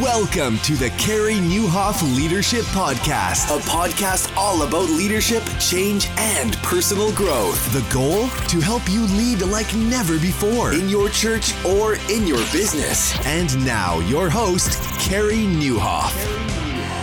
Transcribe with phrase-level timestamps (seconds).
[0.00, 7.12] Welcome to the Carey Nieuwhof Leadership Podcast, a podcast all about leadership, change, and personal
[7.12, 7.72] growth.
[7.72, 8.26] The goal?
[8.48, 13.14] To help you lead like never before in your church or in your business.
[13.24, 16.12] And now, your host, Carey Nieuwhof.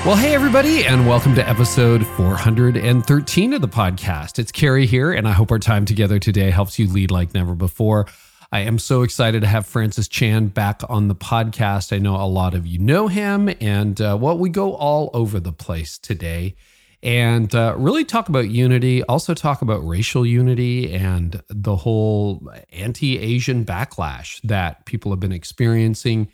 [0.05, 4.37] Well, hey, everybody, and welcome to episode 413 of the podcast.
[4.37, 7.55] It's Carey here, and I hope our time together today helps you lead like never
[7.55, 8.07] before.
[8.54, 11.95] I am so excited to have Francis Chan back on the podcast.
[11.95, 15.39] I know a lot of you know him, and uh, well, we go all over
[15.39, 16.55] the place today
[17.01, 23.18] and uh, really talk about unity, also talk about racial unity and the whole anti
[23.18, 26.27] Asian backlash that people have been experiencing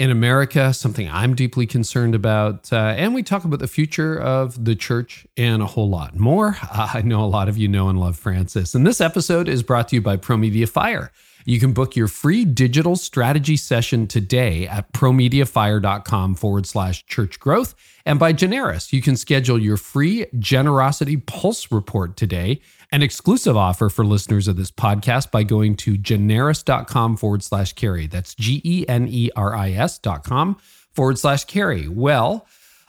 [0.00, 2.72] in America, something I'm deeply concerned about.
[2.72, 6.56] Uh, and we talk about the future of the church and a whole lot more.
[6.62, 8.74] Uh, I know a lot of you know and love Francis.
[8.74, 11.12] And this episode is brought to you by ProMedia Fire.
[11.44, 17.74] You can book your free digital strategy session today at promediafire.com forward slash church growth.
[18.06, 23.88] And by Generis, you can schedule your free Generosity Pulse report today, an exclusive offer
[23.88, 28.06] for listeners of this podcast by going to generis.com forward slash carey.
[28.06, 30.56] That's G E N E R I S dot com
[30.92, 31.86] forward slash carey.
[31.88, 32.46] Well,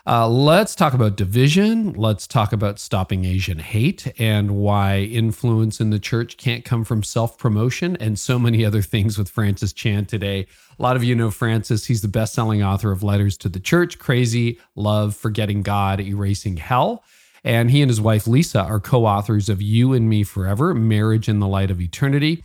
[0.08, 1.94] uh, let's talk about division.
[1.94, 7.04] Let's talk about stopping Asian hate and why influence in the church can't come from
[7.04, 10.48] self promotion and so many other things with Francis Chan today.
[10.80, 11.86] A lot of you know Francis.
[11.86, 16.58] He's the best selling author of Letters to the Church, Crazy, Love, Forgetting God, Erasing
[16.58, 17.04] Hell.
[17.44, 21.28] And he and his wife Lisa are co authors of You and Me Forever Marriage
[21.28, 22.44] in the Light of Eternity.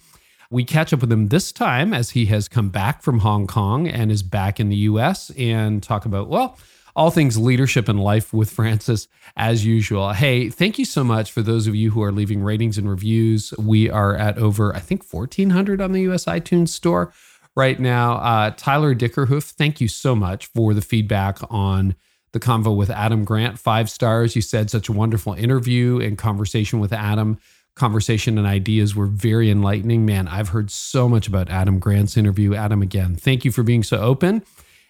[0.50, 3.89] We catch up with him this time as he has come back from Hong Kong
[3.89, 6.56] and is back in the US and talk about, well,
[6.94, 10.12] all things leadership and life with Francis as usual.
[10.12, 13.52] Hey, thank you so much for those of you who are leaving ratings and reviews.
[13.58, 17.12] We are at over, I think, 1,400 on the US iTunes store
[17.55, 18.14] right now.
[18.14, 21.97] Uh, Tyler Dickerhoof, thank you so much for the feedback on
[22.37, 23.59] the convo with Adam Grant.
[23.59, 24.37] Five stars.
[24.37, 27.39] You said such a wonderful interview and conversation with Adam.
[27.74, 30.05] Conversation and ideas were very enlightening.
[30.05, 32.55] Man, I've heard so much about Adam Grant's interview.
[32.55, 34.42] Adam, again, thank you for being so open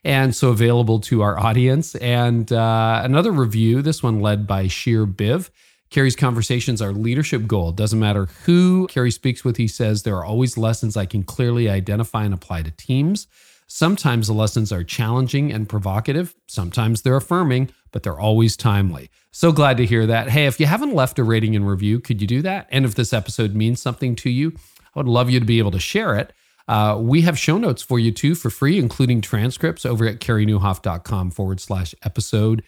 [0.05, 1.95] and so available to our audience.
[1.97, 5.51] And uh, another review, this one led by Sheer Biv.
[5.91, 7.71] Carey's conversations are leadership goal.
[7.71, 11.69] Doesn't matter who Carey speaks with, he says there are always lessons I can clearly
[11.69, 13.29] identify and apply to teams.
[13.69, 16.34] Sometimes the lessons are challenging and provocative.
[16.47, 19.10] Sometimes they're affirming, but they're always timely.
[19.32, 20.31] So glad to hear that.
[20.31, 22.69] Hey, if you haven't left a rating and review, could you do that?
[22.71, 24.53] And if this episode means something to you,
[24.94, 26.32] I would love you to be able to share it.
[26.69, 31.31] Uh, we have show notes for you too for free, including transcripts over at careynieuwhof.com
[31.32, 32.62] forward slash episode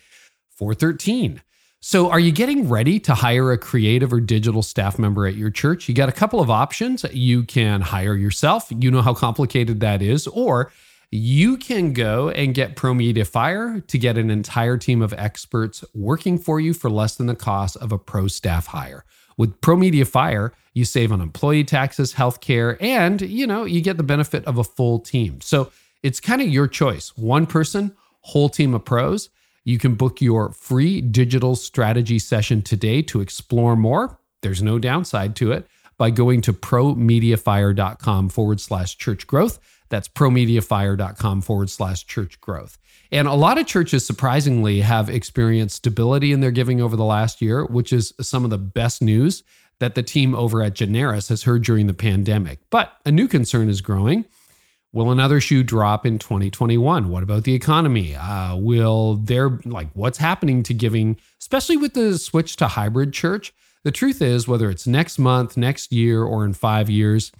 [0.50, 1.42] 413.
[1.80, 5.50] So, are you getting ready to hire a creative or digital staff member at your
[5.50, 5.88] church?
[5.88, 7.04] You got a couple of options.
[7.12, 8.66] You can hire yourself.
[8.70, 10.26] You know how complicated that is.
[10.26, 10.72] Or
[11.10, 16.38] you can go and get ProMedia Fire to get an entire team of experts working
[16.38, 19.04] for you for less than the cost of a pro staff hire.
[19.38, 24.02] With ProMedia Fire, you save on employee taxes, healthcare, and you know, you get the
[24.02, 25.40] benefit of a full team.
[25.40, 27.16] So it's kind of your choice.
[27.16, 29.30] One person, whole team of pros.
[29.64, 34.18] You can book your free digital strategy session today to explore more.
[34.42, 39.58] There's no downside to it by going to promediafire.com forward slash church growth.
[39.88, 42.78] That's promediafire.com forward slash church growth.
[43.10, 47.40] And a lot of churches, surprisingly, have experienced stability in their giving over the last
[47.40, 49.42] year, which is some of the best news
[49.80, 52.58] that the team over at Generis has heard during the pandemic.
[52.70, 54.24] But a new concern is growing.
[54.92, 57.08] Will another shoe drop in 2021?
[57.08, 58.14] What about the economy?
[58.14, 63.52] Uh, will there, like, what's happening to giving, especially with the switch to hybrid church?
[63.84, 67.30] The truth is, whether it's next month, next year, or in five years,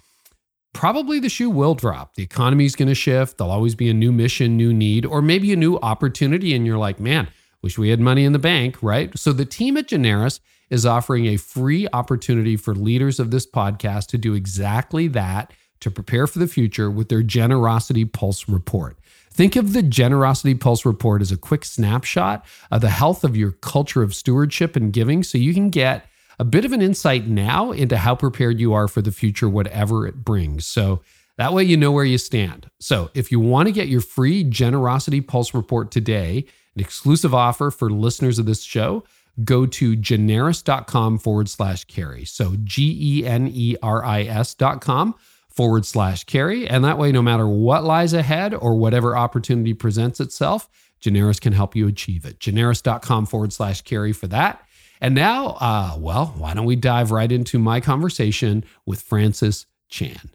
[0.73, 2.15] probably the shoe will drop.
[2.15, 3.37] The economy is going to shift.
[3.37, 6.53] There'll always be a new mission, new need, or maybe a new opportunity.
[6.53, 7.27] And you're like, man,
[7.61, 9.17] wish we had money in the bank, right?
[9.17, 14.07] So the team at Generis is offering a free opportunity for leaders of this podcast
[14.07, 18.97] to do exactly that to prepare for the future with their Generosity Pulse report.
[19.31, 23.51] Think of the Generosity Pulse report as a quick snapshot of the health of your
[23.51, 26.05] culture of stewardship and giving so you can get
[26.39, 30.07] a bit of an insight now into how prepared you are for the future, whatever
[30.07, 30.65] it brings.
[30.65, 31.01] So
[31.37, 32.69] that way you know where you stand.
[32.79, 36.45] So if you want to get your free Generosity Pulse report today,
[36.75, 39.03] an exclusive offer for listeners of this show,
[39.43, 42.25] go to generis.com forward slash carey.
[42.25, 45.15] So G E N E R I S dot com
[45.49, 46.67] forward slash carey.
[46.67, 50.69] And that way, no matter what lies ahead or whatever opportunity presents itself,
[50.99, 52.39] Generis can help you achieve it.
[52.39, 54.65] Generis.com forward slash carey for that.
[55.01, 60.31] And now, uh, well, why don't we dive right into my conversation with Francis Chan?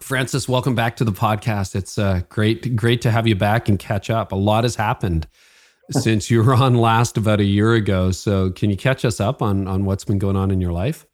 [0.00, 1.76] Francis, welcome back to the podcast.
[1.76, 4.32] It's uh, great, great to have you back and catch up.
[4.32, 5.28] A lot has happened
[5.90, 8.10] since you were on last about a year ago.
[8.10, 11.06] So, can you catch us up on on what's been going on in your life?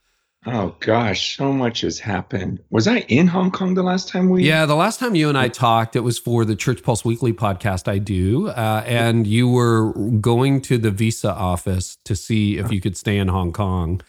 [0.49, 2.61] Oh gosh, so much has happened.
[2.71, 4.45] Was I in Hong Kong the last time we?
[4.45, 7.33] Yeah, the last time you and I talked, it was for the Church Pulse Weekly
[7.33, 12.71] podcast I do, uh, and you were going to the visa office to see if
[12.71, 14.01] you could stay in Hong Kong.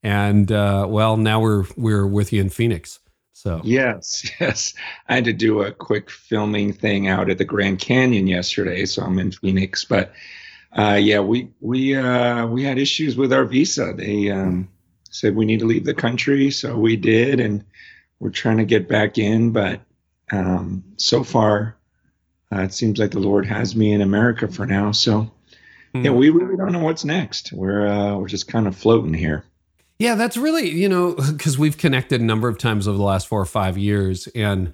[0.00, 3.00] And uh, well, now we're we're with you in Phoenix.
[3.32, 4.74] So yes, yes,
[5.08, 9.02] I had to do a quick filming thing out at the Grand Canyon yesterday, so
[9.02, 9.84] I'm in Phoenix.
[9.84, 10.12] But
[10.72, 13.92] uh, yeah, we we uh, we had issues with our visa.
[13.96, 14.68] They um,
[15.10, 17.64] said we need to leave the country, so we did, and
[18.18, 19.50] we're trying to get back in.
[19.50, 19.80] But
[20.32, 21.76] um, so far,
[22.52, 24.92] uh, it seems like the Lord has me in America for now.
[24.92, 25.22] So
[25.94, 26.04] mm-hmm.
[26.04, 27.52] yeah, we really don't know what's next.
[27.52, 29.44] We're uh, we're just kind of floating here.
[29.98, 33.26] Yeah, that's really you know because we've connected a number of times over the last
[33.26, 34.72] four or five years, and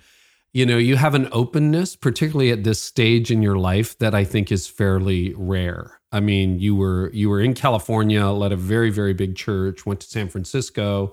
[0.57, 4.25] you know you have an openness, particularly at this stage in your life, that I
[4.25, 6.01] think is fairly rare.
[6.13, 10.01] I mean, you were you were in California, led a very very big church, went
[10.01, 11.13] to San Francisco.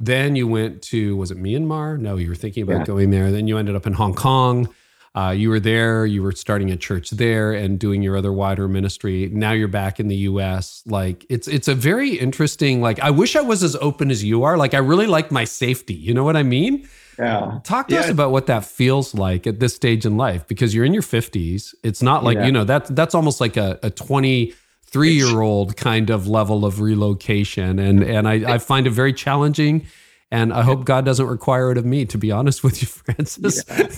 [0.00, 1.98] Then you went to was it Myanmar?
[1.98, 2.84] No, you were thinking about yeah.
[2.86, 3.30] going there.
[3.30, 4.74] Then you ended up in Hong Kong.
[5.14, 6.06] Uh, you were there.
[6.06, 9.28] You were starting a church there and doing your other wider ministry.
[9.30, 10.82] Now you're back in the U.S.
[10.86, 12.80] Like it's it's a very interesting.
[12.80, 14.56] Like I wish I was as open as you are.
[14.56, 15.92] Like I really like my safety.
[15.94, 16.88] You know what I mean?
[17.18, 17.60] Yeah.
[17.64, 18.00] Talk to yeah.
[18.02, 21.02] us about what that feels like at this stage in life because you're in your
[21.02, 21.74] 50s.
[21.82, 22.46] It's not like, yeah.
[22.46, 26.80] you know, that's that's almost like a, a 23 year old kind of level of
[26.80, 27.78] relocation.
[27.78, 29.86] And and I, I find it very challenging.
[30.30, 33.62] And I hope God doesn't require it of me, to be honest with you, Francis.
[33.68, 33.88] Yeah.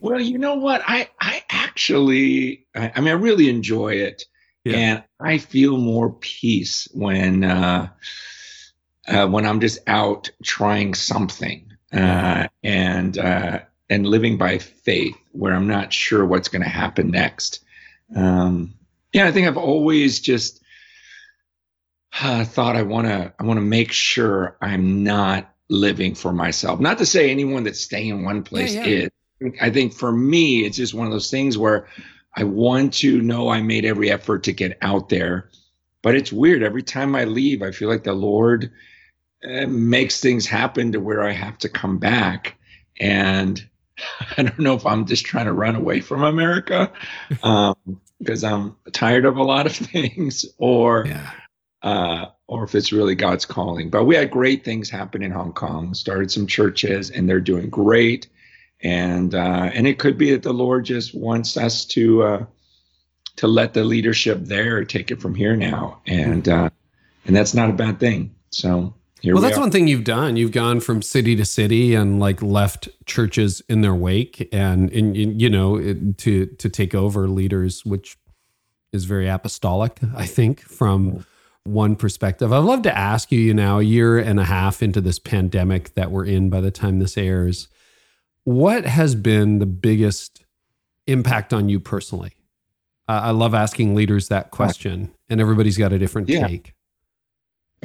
[0.00, 0.82] well, you know what?
[0.86, 4.24] I I actually I, I mean I really enjoy it.
[4.64, 7.88] And I feel more peace when uh,
[9.08, 15.54] uh, when I'm just out trying something uh, and uh, and living by faith, where
[15.54, 17.60] I'm not sure what's going to happen next.
[18.14, 18.74] Um,
[19.12, 20.62] yeah, I think I've always just
[22.20, 26.80] uh, thought I want to I want to make sure I'm not living for myself.
[26.80, 28.96] Not to say anyone that's staying in one place yeah, yeah.
[29.04, 29.10] is.
[29.60, 31.88] I think for me, it's just one of those things where
[32.36, 35.50] I want to know I made every effort to get out there.
[36.00, 36.62] But it's weird.
[36.62, 38.72] Every time I leave, I feel like the Lord
[39.44, 42.56] makes things happen to where I have to come back.
[43.00, 43.62] And
[44.36, 46.92] I don't know if I'm just trying to run away from America
[47.42, 47.76] um,
[48.18, 51.30] because I'm tired of a lot of things, or yeah.
[51.82, 53.90] uh, or if it's really God's calling.
[53.90, 55.94] But we had great things happen in Hong Kong.
[55.94, 58.28] Started some churches, and they're doing great.
[58.80, 62.46] And uh, and it could be that the Lord just wants us to uh,
[63.36, 66.70] to let the leadership there take it from here now, and uh,
[67.24, 68.34] and that's not a bad thing.
[68.50, 69.60] So here well, we that's are.
[69.60, 70.36] one thing you've done.
[70.36, 75.16] You've gone from city to city and like left churches in their wake, and, and
[75.16, 75.78] you know
[76.18, 78.18] to to take over leaders, which
[78.92, 81.24] is very apostolic, I think, from
[81.64, 82.52] one perspective.
[82.52, 85.94] I'd love to ask you, you know, a year and a half into this pandemic
[85.94, 87.68] that we're in by the time this airs,
[88.44, 90.44] what has been the biggest
[91.06, 92.32] impact on you personally?
[93.08, 96.46] Uh, I love asking leaders that question, and everybody's got a different yeah.
[96.46, 96.74] take.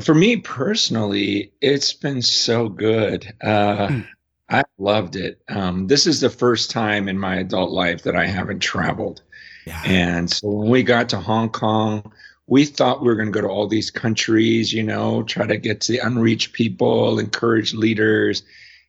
[0.01, 3.33] For me personally, it's been so good.
[3.41, 4.07] Uh, mm.
[4.49, 5.41] I loved it.
[5.49, 9.21] Um, this is the first time in my adult life that I haven't traveled.
[9.66, 9.81] Yeah.
[9.85, 12.11] And so when we got to Hong Kong,
[12.45, 15.57] we thought we were going to go to all these countries, you know, try to
[15.57, 18.44] get to the unreached people, encourage leaders.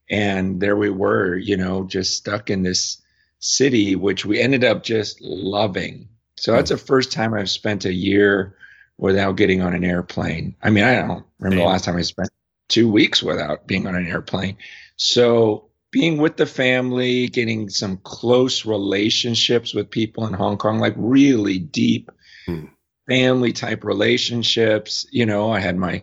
[0.09, 3.03] And there we were, you know, just stuck in this
[3.41, 6.09] city, which we ended up just loving.
[6.37, 6.77] So that's hmm.
[6.77, 8.55] the first time I've spent a year
[8.99, 10.57] without getting on an airplane.
[10.61, 12.31] I mean, I don't remember the last time I spent
[12.69, 14.59] two weeks without being on an airplane.
[14.97, 20.95] So being with the family, getting some close relationships with people in Hong Kong, like
[20.97, 22.11] really deep
[22.45, 22.67] hmm.
[23.09, 25.07] family type relationships.
[25.11, 26.02] You know, I had my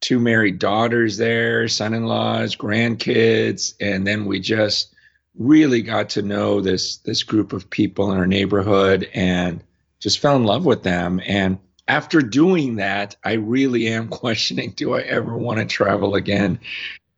[0.00, 4.94] two married daughters there, son in laws, grandkids, and then we just
[5.36, 9.62] really got to know this this group of people in our neighborhood and
[9.98, 11.58] just fell in love with them and
[11.88, 16.58] after doing that, I really am questioning do I ever want to travel again?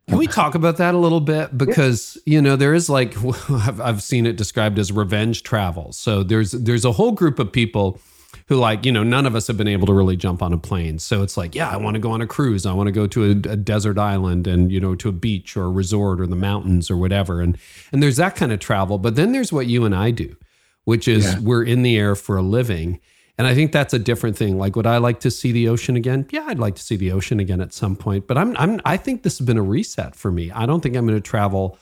[0.07, 1.57] Can we talk about that a little bit?
[1.57, 3.15] Because you know there is like
[3.49, 5.91] I've, I've seen it described as revenge travel.
[5.93, 7.99] So there's there's a whole group of people
[8.47, 10.59] who like you know none of us have been able to really jump on a
[10.59, 10.99] plane.
[10.99, 12.67] So it's like yeah, I want to go on a cruise.
[12.67, 15.57] I want to go to a, a desert island and you know to a beach
[15.57, 17.41] or a resort or the mountains or whatever.
[17.41, 17.57] And
[17.91, 18.99] and there's that kind of travel.
[18.99, 20.35] But then there's what you and I do,
[20.83, 21.39] which is yeah.
[21.39, 22.99] we're in the air for a living
[23.37, 24.57] and I think that's a different thing.
[24.57, 26.25] Like, would I like to see the ocean again?
[26.31, 28.27] Yeah, I'd like to see the ocean again at some point.
[28.27, 30.51] But I'm, I'm, I think this has been a reset for me.
[30.51, 31.77] I don't think I'm going to travel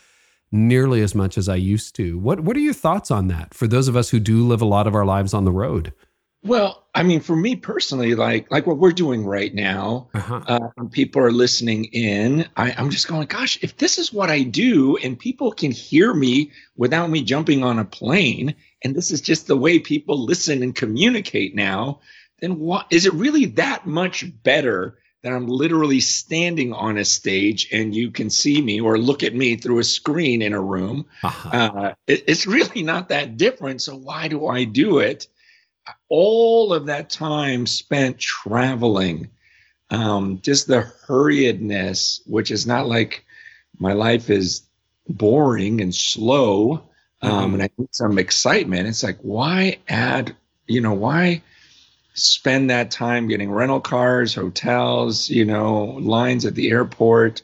[0.51, 2.17] nearly as much as I used to.
[2.19, 4.65] What what are your thoughts on that for those of us who do live a
[4.65, 5.91] lot of our lives on the road?
[6.43, 10.41] Well, I mean, for me personally, like like what we're doing right now, uh-huh.
[10.47, 12.47] uh, people are listening in.
[12.55, 16.13] I, I'm just going, gosh, if this is what I do, and people can hear
[16.13, 20.63] me without me jumping on a plane, and this is just the way people listen
[20.63, 22.01] and communicate now,
[22.39, 27.69] then what is it really that much better that I'm literally standing on a stage
[27.71, 31.05] and you can see me or look at me through a screen in a room?
[31.23, 31.49] Uh-huh.
[31.49, 33.81] Uh, it, it's really not that different.
[33.81, 35.27] So why do I do it?
[36.09, 39.29] all of that time spent traveling,
[39.89, 43.25] um, just the hurriedness, which is not like
[43.79, 44.63] my life is
[45.07, 46.89] boring and slow.
[47.23, 47.53] Um, mm-hmm.
[47.53, 48.87] and I need some excitement.
[48.87, 50.35] It's like, why add,
[50.67, 51.41] you know, why
[52.13, 57.41] spend that time getting rental cars, hotels, you know, lines at the airport?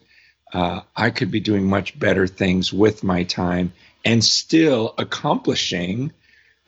[0.53, 3.73] Uh, I could be doing much better things with my time
[4.05, 6.11] and still accomplishing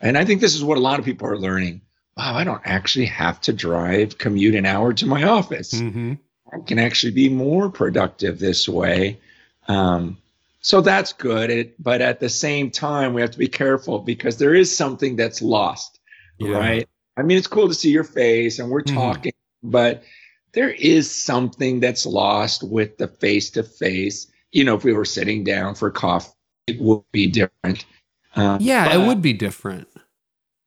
[0.02, 1.80] and I think this is what a lot of people are learning.
[2.16, 5.72] Wow, I don't actually have to drive, commute an hour to my office.
[5.72, 6.14] Mm-hmm.
[6.52, 9.20] I can actually be more productive this way.
[9.68, 10.18] Um,
[10.62, 11.50] so that's good.
[11.50, 15.16] It, but at the same time, we have to be careful because there is something
[15.16, 16.00] that's lost,
[16.38, 16.56] yeah.
[16.56, 16.88] right?
[17.16, 18.96] I mean, it's cool to see your face and we're mm-hmm.
[18.96, 19.70] talking, mm-hmm.
[19.70, 20.04] but
[20.52, 24.30] there is something that's lost with the face to face.
[24.52, 26.30] You know, if we were sitting down for coffee,
[26.66, 27.84] it would be different.
[28.36, 29.88] Uh, yeah, but, it would be different.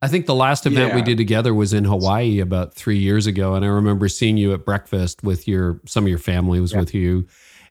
[0.01, 0.95] I think the last event yeah.
[0.95, 4.53] we did together was in Hawaii about three years ago, and I remember seeing you
[4.53, 6.79] at breakfast with your some of your family was yeah.
[6.79, 7.27] with you,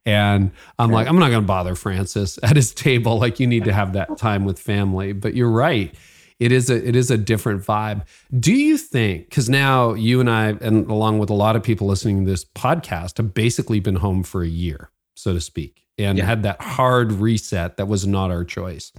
[0.06, 3.18] and I'm like, I'm not going to bother Francis at his table.
[3.18, 5.12] Like, you need to have that time with family.
[5.12, 5.94] But you're right;
[6.38, 8.04] it is a it is a different vibe.
[8.38, 9.28] Do you think?
[9.28, 12.44] Because now you and I, and along with a lot of people listening to this
[12.44, 17.12] podcast, have basically been home for a year, so to speak, and had that hard
[17.12, 18.92] reset that was not our choice.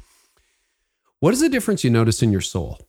[1.19, 2.79] What is the difference you notice in your soul?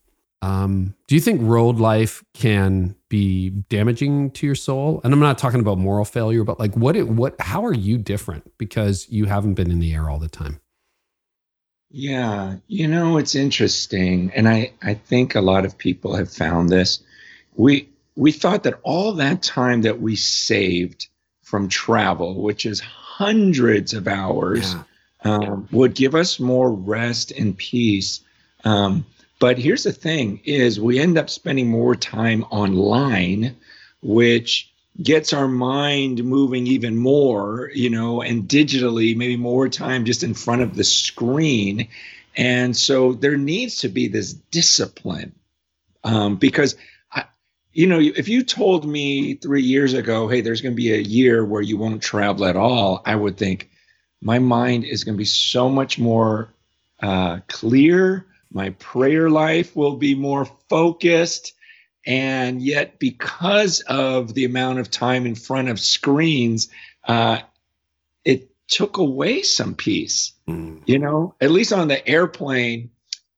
[0.46, 5.00] Um, do you think road life can be damaging to your soul?
[5.02, 7.98] And I'm not talking about moral failure, but like what it, what how are you
[7.98, 10.60] different because you haven't been in the air all the time?
[11.90, 14.30] Yeah, you know, it's interesting.
[14.36, 17.00] And I I think a lot of people have found this.
[17.56, 21.08] We we thought that all that time that we saved
[21.42, 24.82] from travel, which is hundreds of hours, yeah.
[25.24, 28.20] Um, would give us more rest and peace.
[28.62, 29.04] Um,
[29.38, 33.56] but here's the thing is we end up spending more time online,
[34.02, 40.22] which gets our mind moving even more, you know, and digitally, maybe more time just
[40.22, 41.88] in front of the screen.
[42.34, 45.34] And so there needs to be this discipline
[46.02, 46.76] um, because,
[47.12, 47.24] I,
[47.72, 50.98] you know, if you told me three years ago, hey, there's going to be a
[50.98, 53.70] year where you won't travel at all, I would think
[54.22, 56.48] my mind is going to be so much more
[57.02, 61.52] uh, clear my prayer life will be more focused.
[62.06, 66.68] And yet, because of the amount of time in front of screens,
[67.06, 67.40] uh,
[68.24, 70.32] it took away some peace.
[70.48, 70.82] Mm.
[70.86, 72.90] You know, at least on the airplane,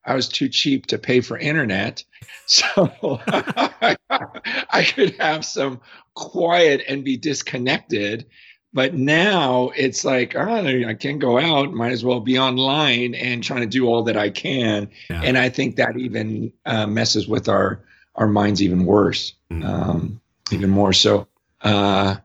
[0.04, 2.04] I was too cheap to pay for internet.
[2.50, 5.82] So I could have some
[6.14, 8.24] quiet and be disconnected.
[8.72, 11.72] But now it's like, oh, I can't go out.
[11.72, 14.90] Might as well be online and trying to do all that I can.
[15.08, 15.22] Yeah.
[15.22, 17.82] And I think that even uh, messes with our
[18.14, 19.64] our minds even worse, mm-hmm.
[19.64, 20.20] um,
[20.50, 20.92] even more.
[20.92, 21.28] So,
[21.62, 22.16] uh,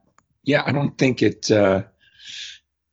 [0.44, 1.50] yeah, I don't think it.
[1.50, 1.84] Uh,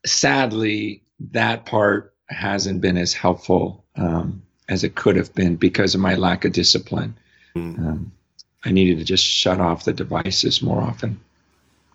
[0.06, 1.02] sadly,
[1.32, 6.14] that part hasn't been as helpful um, as it could have been because of my
[6.14, 7.16] lack of discipline.
[7.56, 7.86] Mm-hmm.
[7.86, 8.12] Um,
[8.64, 11.20] I needed to just shut off the devices more often.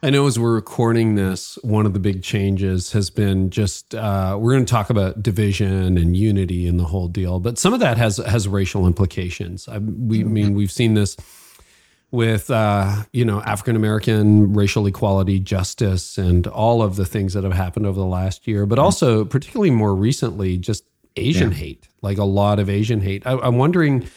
[0.05, 4.37] I know as we're recording this, one of the big changes has been just uh,
[4.39, 7.79] we're going to talk about division and unity and the whole deal, but some of
[7.79, 9.67] that has has racial implications.
[9.67, 11.17] I, we mean we've seen this
[12.11, 17.43] with uh, you know African American racial equality, justice, and all of the things that
[17.43, 18.85] have happened over the last year, but mm-hmm.
[18.85, 20.83] also particularly more recently, just
[21.15, 21.57] Asian yeah.
[21.57, 23.25] hate, like a lot of Asian hate.
[23.25, 24.07] I, I'm wondering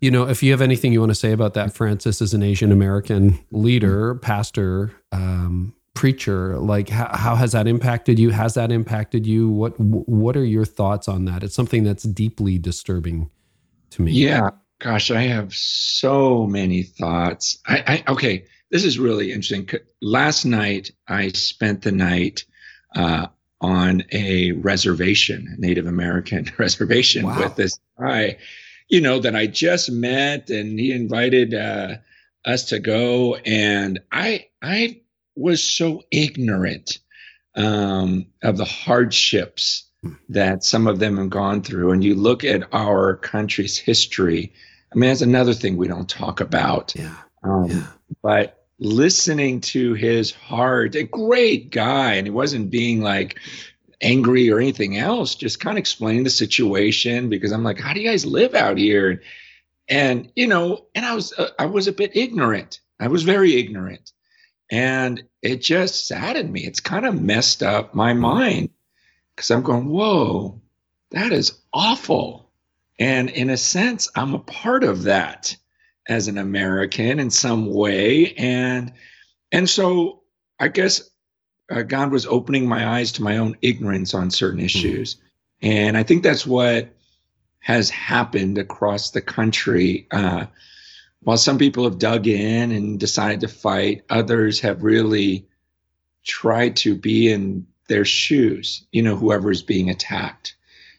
[0.00, 2.42] you know, if you have anything you want to say about that, Francis, as an
[2.42, 8.30] Asian American leader, pastor, um, preacher, like how, how, has that impacted you?
[8.30, 9.48] Has that impacted you?
[9.48, 11.42] What What are your thoughts on that?
[11.42, 13.30] It's something that's deeply disturbing
[13.90, 14.12] to me.
[14.12, 14.50] Yeah,
[14.80, 17.58] gosh, I have so many thoughts.
[17.66, 19.68] I, I okay, this is really interesting.
[20.02, 22.44] Last night, I spent the night
[22.94, 23.28] uh,
[23.62, 27.38] on a reservation, Native American reservation, wow.
[27.38, 28.36] with this guy
[28.88, 31.96] you know, that I just met and he invited uh,
[32.44, 33.34] us to go.
[33.36, 35.00] And I, I
[35.34, 36.98] was so ignorant
[37.56, 39.84] um, of the hardships
[40.28, 44.52] that some of them have gone through, and you look at our country's history,
[44.92, 46.94] I mean, that's another thing we don't talk about.
[46.94, 47.16] Yeah.
[47.42, 47.86] Um, yeah.
[48.22, 53.38] But listening to his heart, a great guy, and he wasn't being like
[54.00, 58.00] angry or anything else, just kind of explaining the situation because I'm like, how do
[58.00, 59.22] you guys live out here?
[59.88, 62.80] And, you know, and I was, uh, I was a bit ignorant.
[62.98, 64.12] I was very ignorant.
[64.70, 66.64] And it just saddened me.
[66.64, 68.70] It's kind of messed up my mind
[69.34, 70.60] because I'm going, whoa,
[71.10, 72.50] that is awful.
[72.98, 75.56] And in a sense, I'm a part of that
[76.08, 78.32] as an American in some way.
[78.34, 78.92] And
[79.52, 80.22] and so
[80.58, 81.08] I guess
[81.70, 84.66] uh, God was opening my eyes to my own ignorance on certain hmm.
[84.66, 85.14] issues.
[85.14, 85.22] Mm-hmm.
[85.62, 86.90] And I think that's what
[87.60, 90.06] has happened across the country.
[90.10, 90.46] Uh,
[91.20, 95.48] while some people have dug in and decided to fight, others have really
[96.24, 100.54] tried to be in their shoes, you know, whoever is being attacked.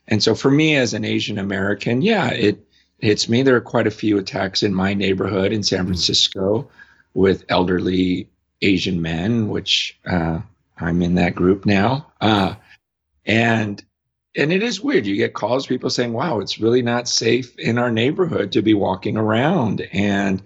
[0.08, 2.66] And so for me as an Asian American, yeah, it
[2.98, 3.44] hits me.
[3.44, 5.88] There are quite a few attacks in my neighborhood in San hmm.
[5.88, 6.70] Francisco
[7.14, 8.30] with elderly
[8.62, 10.40] Asian men, which uh,
[10.80, 12.12] I'm in that group now.
[12.22, 12.56] Uh,
[13.26, 13.84] and
[14.36, 15.08] and it is weird.
[15.08, 18.74] You get calls, people saying, "Wow, it's really not safe in our neighborhood to be
[18.74, 20.42] walking around," and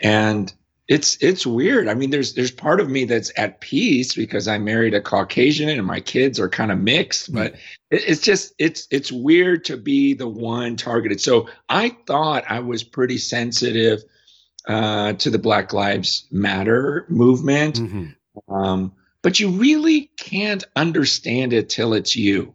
[0.00, 0.52] and
[0.88, 1.88] it's it's weird.
[1.88, 5.68] I mean, there's there's part of me that's at peace because I married a Caucasian
[5.68, 7.54] and my kids are kind of mixed, but
[7.90, 11.20] it, it's just it's it's weird to be the one targeted.
[11.20, 14.04] So I thought I was pretty sensitive
[14.68, 18.54] uh, to the Black Lives Matter movement, mm-hmm.
[18.54, 18.92] um,
[19.26, 22.54] but you really can't understand it till it's you.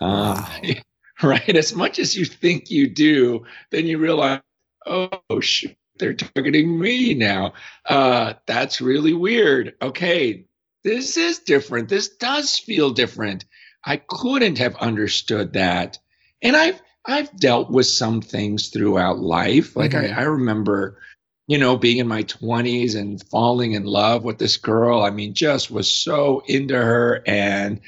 [0.00, 0.60] Um, wow.
[1.24, 1.56] right?
[1.56, 4.40] As much as you think you do, then you realize,
[4.86, 7.54] oh shoot they're targeting me now.
[7.84, 9.74] Uh, that's really weird.
[9.82, 10.46] Okay,
[10.84, 11.88] this is different.
[11.88, 13.44] This does feel different.
[13.84, 15.98] I couldn't have understood that.
[16.40, 19.74] And I've I've dealt with some things throughout life.
[19.74, 20.14] Like mm-hmm.
[20.14, 21.00] I, I remember,
[21.46, 25.02] you know, being in my 20s and falling in love with this girl.
[25.02, 27.80] I mean, just was so into her and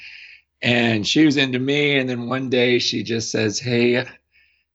[0.63, 1.97] and she was into me.
[1.99, 4.07] And then one day she just says, Hey,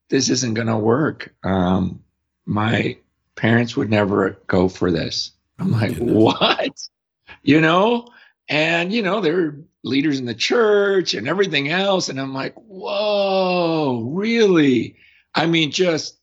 [0.08, 1.34] this isn't gonna work.
[1.44, 2.02] Um,
[2.44, 2.96] my
[3.36, 5.32] parents would never go for this.
[5.58, 6.88] I'm oh like, what?
[7.42, 8.08] You know?
[8.48, 12.08] And, you know, they're leaders in the church and everything else.
[12.08, 14.96] And I'm like, whoa, really?
[15.34, 16.18] I mean, just,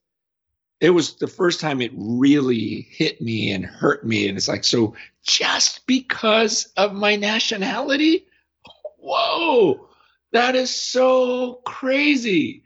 [0.82, 4.28] it was the first time it really hit me and hurt me.
[4.28, 8.26] And it's like, so just because of my nationality?
[8.98, 9.89] Whoa,
[10.32, 12.63] that is so crazy.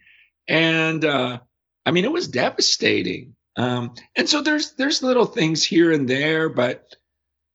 [0.48, 1.40] And, uh,
[1.86, 3.36] I mean, it was devastating.
[3.56, 6.96] Um, and so there's there's little things here and there, but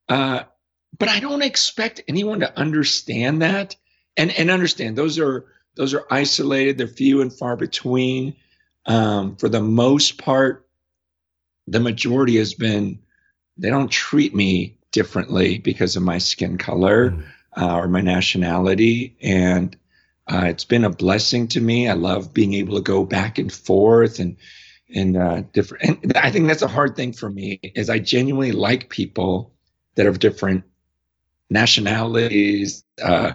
[0.09, 0.45] uh,
[0.97, 3.75] but I don't expect anyone to understand that
[4.17, 6.79] and and understand those are those are isolated.
[6.79, 8.37] They're few and far between.
[8.87, 10.67] Um, for the most part,
[11.67, 13.01] the majority has been
[13.57, 17.25] they don't treat me differently because of my skin color mm.
[17.57, 19.77] uh, or my nationality, and
[20.27, 21.89] uh, it's been a blessing to me.
[21.89, 24.37] I love being able to go back and forth and
[24.95, 26.03] and uh, different.
[26.03, 29.53] And I think that's a hard thing for me is I genuinely like people
[29.95, 30.65] that have different
[31.51, 32.85] nationalities.
[33.03, 33.33] Uh,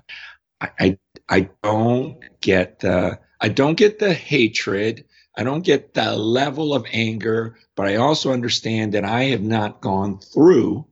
[0.61, 0.97] I, I,
[1.29, 5.05] I don't get the I don't get the hatred.
[5.35, 9.81] I don't get the level of anger, but I also understand that I have not
[9.81, 10.85] gone through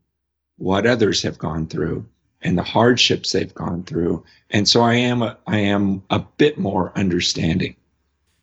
[0.58, 2.06] what others have gone through
[2.42, 4.24] and the hardships they've gone through.
[4.50, 7.76] And so I am a, I am a bit more understanding.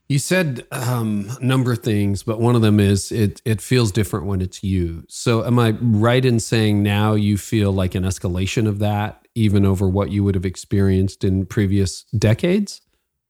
[0.08, 3.92] You said um, a number of things, but one of them is it it feels
[3.92, 5.04] different when it's you.
[5.06, 9.66] So, am I right in saying now you feel like an escalation of that, even
[9.66, 12.80] over what you would have experienced in previous decades,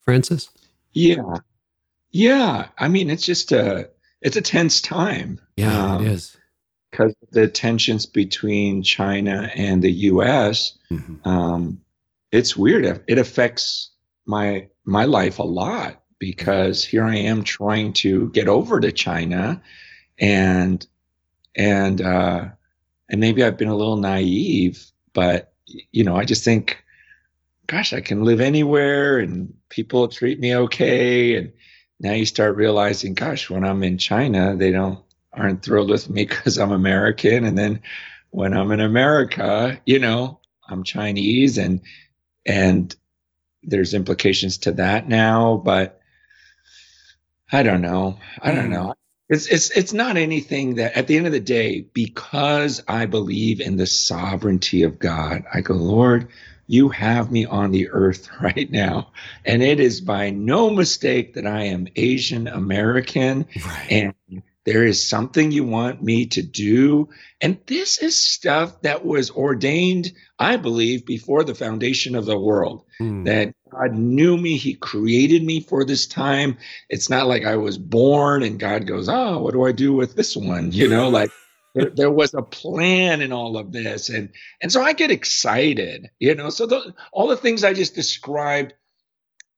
[0.03, 0.51] Francis?
[0.93, 1.39] Yeah,
[2.11, 2.69] yeah.
[2.79, 3.91] I mean, it's just a
[4.21, 5.41] it's a tense time.
[5.57, 6.37] Yeah, um, it is
[6.91, 10.77] because the tensions between China and the U.S.
[10.91, 11.29] Mm-hmm.
[11.29, 11.81] Um,
[12.33, 13.03] it's weird.
[13.07, 13.91] It affects
[14.27, 19.63] my my life a lot because here I am trying to get over to China
[20.19, 20.85] and
[21.55, 22.47] and uh
[23.09, 25.53] and maybe I've been a little naive, but
[25.93, 26.85] you know, I just think
[27.67, 31.53] gosh, I can live anywhere and people treat me okay and
[32.01, 35.01] now you start realizing gosh, when I'm in China, they don't
[35.33, 37.81] aren't thrilled with me cuz I'm American and then
[38.31, 41.81] when I'm in America, you know, I'm Chinese and
[42.47, 42.95] and
[43.63, 46.01] there's implications to that now, but
[47.51, 48.19] I don't know.
[48.41, 48.73] I don't hmm.
[48.73, 48.95] know.
[49.29, 53.61] It's it's it's not anything that at the end of the day, because I believe
[53.61, 56.29] in the sovereignty of God, I go, Lord,
[56.69, 59.11] you have me on the earth right now.
[59.45, 63.47] And it is by no mistake that I am Asian American.
[63.67, 63.89] Right.
[63.91, 67.09] And there is something you want me to do.
[67.41, 72.85] And this is stuff that was ordained, I believe, before the foundation of the world.
[73.01, 73.25] Mm.
[73.25, 76.59] That God knew me, He created me for this time.
[76.91, 80.17] It's not like I was born and God goes, Oh, what do I do with
[80.17, 80.71] this one?
[80.73, 81.31] You know, like
[81.79, 84.09] there, there, was a plan in all of this.
[84.09, 84.31] And
[84.63, 86.51] and so I get excited, you know.
[86.51, 86.69] So
[87.13, 88.75] all the things I just described,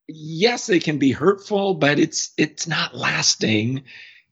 [0.09, 3.85] yes, they can be hurtful, but it's it's not lasting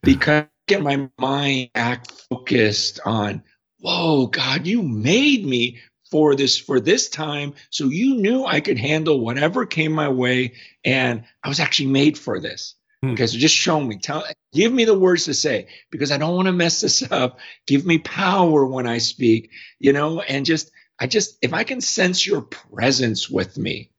[0.03, 3.43] because get my mind back focused on,
[3.81, 5.79] whoa, God, you made me
[6.11, 10.55] for this for this time so you knew i could handle whatever came my way
[10.85, 13.11] and i was actually made for this hmm.
[13.11, 16.35] okay so just show me tell give me the words to say because i don't
[16.35, 20.71] want to mess this up give me power when i speak you know and just
[20.99, 23.91] i just if i can sense your presence with me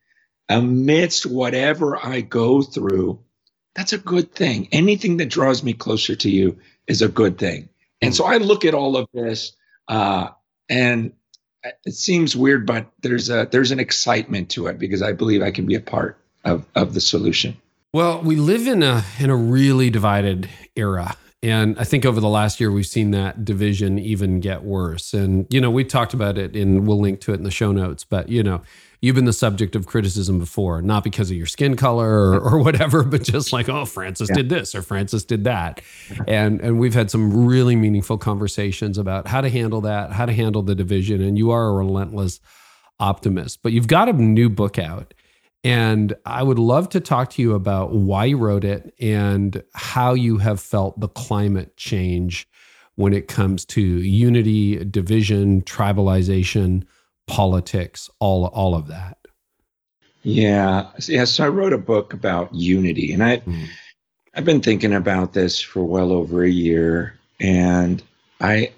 [0.49, 3.23] amidst whatever i go through
[3.75, 4.67] that's a good thing.
[4.73, 7.69] Anything that draws me closer to you is a good thing.
[8.01, 9.53] And so I look at all of this,
[9.87, 10.29] uh,
[10.69, 11.13] and
[11.85, 15.51] it seems weird, but there's a there's an excitement to it because I believe I
[15.51, 17.57] can be a part of of the solution.
[17.93, 21.15] Well, we live in a in a really divided era.
[21.41, 25.13] And I think over the last year, we've seen that division even get worse.
[25.13, 27.71] And, you know, we talked about it and we'll link to it in the show
[27.71, 28.03] notes.
[28.03, 28.61] But, you know,
[28.99, 32.59] you've been the subject of criticism before, not because of your skin color or, or
[32.61, 34.35] whatever, but just like, oh, Francis yeah.
[34.35, 35.79] did this or Francis did that.
[36.27, 40.33] And and we've had some really meaningful conversations about how to handle that, how to
[40.33, 41.21] handle the division.
[41.21, 42.41] And you are a relentless
[42.99, 43.63] optimist.
[43.63, 45.13] But you've got a new book out.
[45.63, 50.13] And I would love to talk to you about why you wrote it and how
[50.13, 52.47] you have felt the climate change
[52.95, 56.83] when it comes to unity, division, tribalization,
[57.27, 59.17] politics, all all of that.
[60.23, 61.23] Yeah, yeah.
[61.25, 63.67] So I wrote a book about unity, and I mm.
[64.35, 68.03] I've been thinking about this for well over a year, and
[68.41, 68.73] I,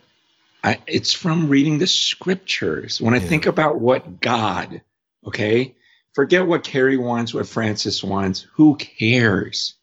[0.63, 3.01] I it's from reading the scriptures.
[3.01, 4.81] When I think about what God,
[5.25, 5.73] okay,
[6.13, 8.47] forget what Carey wants, what Francis wants.
[8.53, 9.75] Who cares?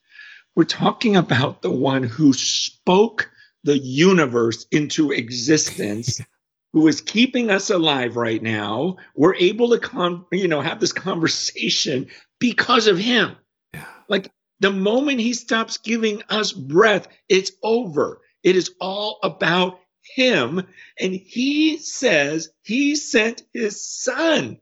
[0.55, 3.31] We're talking about the one who spoke
[3.65, 6.21] the universe into existence
[6.73, 10.93] who is keeping us alive right now, we're able to con- you know have this
[10.93, 13.37] conversation because of him.
[13.73, 13.85] Yeah.
[14.09, 18.21] Like the moment he stops giving us breath, it's over.
[18.43, 20.67] It is all about him.
[20.99, 24.59] And he says he sent his son.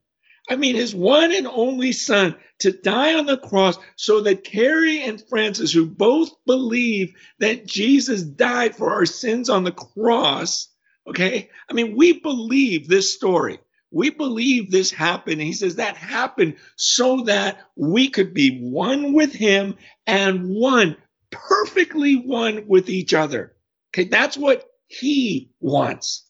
[0.48, 5.02] I mean, his one and only son to die on the cross so that Carey
[5.02, 10.68] and Francis, who both believe that Jesus died for our sins on the cross,
[11.06, 11.50] Okay.
[11.68, 13.61] I mean, we believe this story.
[13.90, 15.40] We believe this happened.
[15.40, 20.96] He says that happened so that we could be one with him and one,
[21.30, 23.54] perfectly one with each other.
[23.94, 24.09] Okay.
[24.09, 26.25] That's what he wants.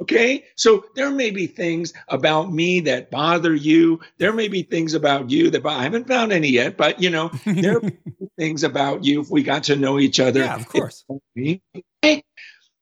[0.00, 0.44] Okay.
[0.56, 4.00] So there may be things about me that bother you.
[4.18, 7.30] There may be things about you that I haven't found any yet, but you know,
[7.44, 7.90] there are
[8.38, 10.40] things about you if we got to know each other.
[10.40, 11.04] Yeah, of course.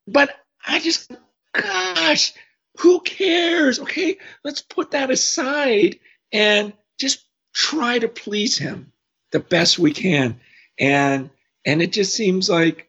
[0.06, 0.34] But
[0.66, 1.10] I just
[1.52, 2.32] gosh,
[2.78, 3.80] who cares?
[3.80, 5.98] Okay, let's put that aside
[6.32, 8.92] and just try to please him
[9.32, 10.40] the best we can.
[10.78, 11.30] And
[11.64, 12.88] and it just seems like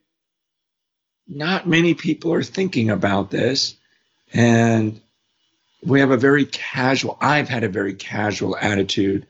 [1.27, 3.75] not many people are thinking about this.
[4.33, 4.99] And
[5.83, 9.25] we have a very casual, I've had a very casual attitude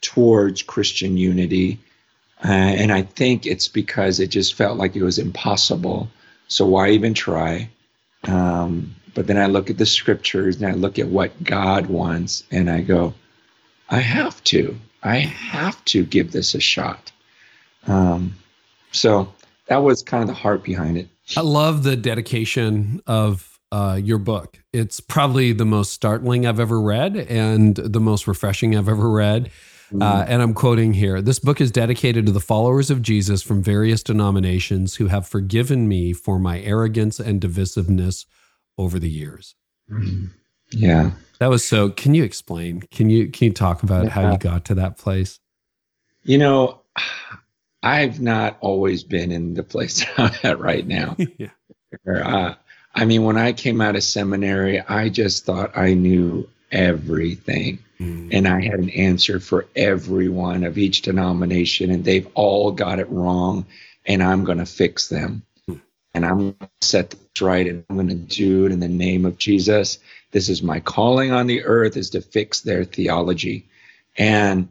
[0.00, 1.78] towards Christian unity.
[2.44, 6.08] Uh, and I think it's because it just felt like it was impossible.
[6.48, 7.70] So why even try?
[8.24, 12.44] Um, but then I look at the scriptures and I look at what God wants
[12.50, 13.14] and I go,
[13.88, 14.76] I have to.
[15.02, 17.12] I have to give this a shot.
[17.86, 18.34] Um,
[18.92, 19.32] so
[19.66, 21.08] that was kind of the heart behind it.
[21.36, 24.60] I love the dedication of uh, your book.
[24.72, 29.50] It's probably the most startling I've ever read and the most refreshing I've ever read.
[29.92, 30.26] Uh, mm.
[30.28, 34.02] and I'm quoting here This book is dedicated to the followers of Jesus from various
[34.02, 38.26] denominations who have forgiven me for my arrogance and divisiveness
[38.78, 39.56] over the years.
[40.70, 41.10] Yeah.
[41.40, 41.90] That was so.
[41.90, 42.80] Can you explain?
[42.92, 44.10] Can you can you talk about yeah.
[44.10, 45.40] how you got to that place?
[46.22, 46.80] You know,
[47.82, 51.16] I've not always been in the place I'm at right now.
[51.38, 51.50] yeah.
[52.08, 52.54] Uh,
[52.94, 57.80] I mean, when I came out of seminary, I just thought I knew everything.
[58.00, 58.28] Mm.
[58.32, 62.98] And I had an answer for every one of each denomination, and they've all got
[62.98, 63.66] it wrong,
[64.06, 65.42] and I'm going to fix them.
[65.68, 65.80] Mm.
[66.12, 68.88] And I'm going to set the right and I'm going to do it in the
[68.88, 69.98] name of Jesus.
[70.30, 73.68] This is my calling on the earth is to fix their theology.
[74.16, 74.68] And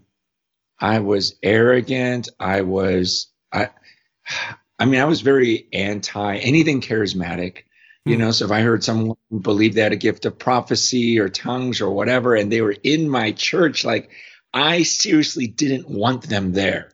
[0.80, 2.30] I was arrogant.
[2.40, 3.70] I was, I,
[4.80, 7.64] I mean, I was very anti anything charismatic.
[8.06, 8.32] You know, hmm.
[8.32, 11.92] so if I heard someone believe they had a gift of prophecy or tongues or
[11.92, 14.10] whatever, and they were in my church, like
[14.54, 16.92] I seriously didn't want them there.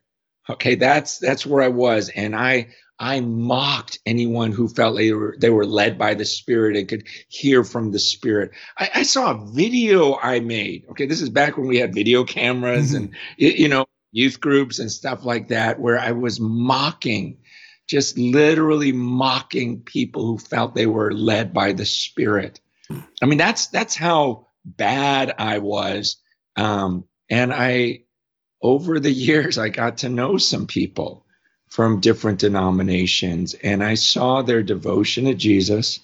[0.50, 2.70] Okay, that's that's where I was, and I
[3.00, 7.06] I mocked anyone who felt they were they were led by the Spirit and could
[7.28, 8.52] hear from the Spirit.
[8.78, 10.86] I, I saw a video I made.
[10.92, 13.06] Okay, this is back when we had video cameras mm-hmm.
[13.06, 17.38] and you know youth groups and stuff like that, where I was mocking
[17.90, 22.62] just literally mocking people who felt they were led by the Spirit.
[23.22, 26.18] I mean, that's that's how bad I was.
[26.56, 28.04] Um, and I,
[28.62, 31.26] over the years, I got to know some people
[31.68, 36.00] from different denominations, and I saw their devotion to Jesus,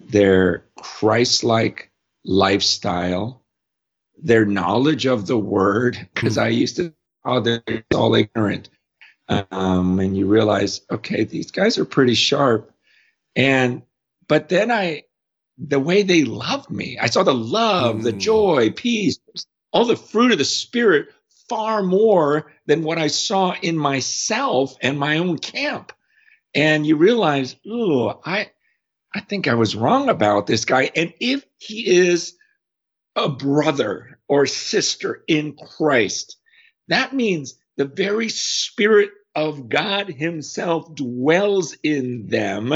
[0.00, 1.90] their Christ-like
[2.24, 3.42] lifestyle,
[4.22, 6.92] their knowledge of the Word, because I used to,
[7.24, 7.62] oh, they're
[7.94, 8.70] all ignorant
[9.28, 12.72] um, and you realize, okay, these guys are pretty sharp.
[13.36, 13.82] And
[14.26, 15.04] but then I,
[15.56, 18.02] the way they loved me, I saw the love, mm.
[18.02, 19.18] the joy, peace,
[19.72, 21.08] all the fruit of the spirit
[21.48, 25.92] far more than what I saw in myself and my own camp.
[26.54, 28.50] And you realize, oh, I,
[29.14, 30.90] I think I was wrong about this guy.
[30.94, 32.34] And if he is
[33.16, 36.36] a brother or sister in Christ,
[36.88, 39.10] that means the very spirit
[39.46, 42.72] of God Himself dwells in them.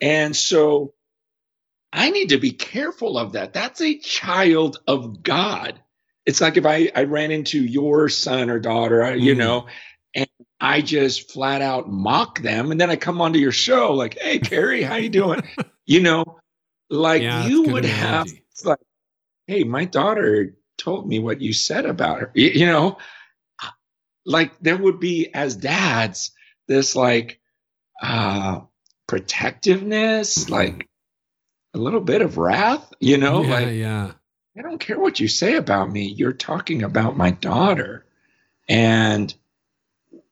[0.00, 0.94] And so
[1.92, 3.52] I need to be careful of that.
[3.52, 5.80] That's a child of God.
[6.26, 9.20] It's like if I, I ran into your son or daughter, mm.
[9.20, 9.66] you know,
[10.14, 10.28] and
[10.60, 12.70] I just flat out mock them.
[12.70, 15.42] And then I come onto your show like, hey, Carey, how you doing?
[15.86, 16.24] you know,
[16.90, 18.28] like yeah, you would have
[18.64, 18.78] like,
[19.46, 22.30] hey, my daughter told me what you said about her.
[22.34, 22.98] You, you know,
[24.24, 26.32] like there would be as dads
[26.66, 27.40] this like
[28.02, 28.60] uh
[29.06, 30.88] protectiveness like
[31.74, 33.42] a little bit of wrath you know?
[33.42, 34.12] Yeah, like yeah.
[34.56, 36.06] I don't care what you say about me.
[36.06, 38.04] You're talking about my daughter.
[38.68, 39.34] And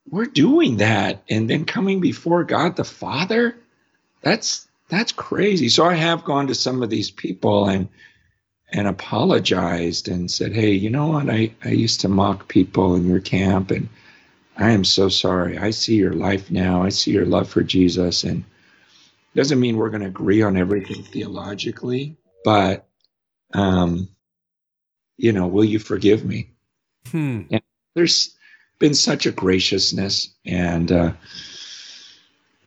[0.09, 3.57] we're doing that and then coming before god the father?
[4.22, 5.68] That's that's crazy.
[5.68, 7.88] So i have gone to some of these people and
[8.72, 11.28] and apologized and said, Hey, you know what?
[11.28, 13.88] I, I used to mock people in your camp and
[14.56, 15.58] I am so sorry.
[15.58, 16.82] I see your life now.
[16.82, 18.24] I see your love for Jesus.
[18.24, 22.87] And it doesn't mean we're going to agree on everything theologically, but,
[23.54, 24.08] um,
[25.16, 26.50] you know, will you forgive me?
[27.11, 27.42] Hmm.
[27.50, 27.62] And
[27.94, 28.35] there's
[28.78, 31.12] been such a graciousness and, uh,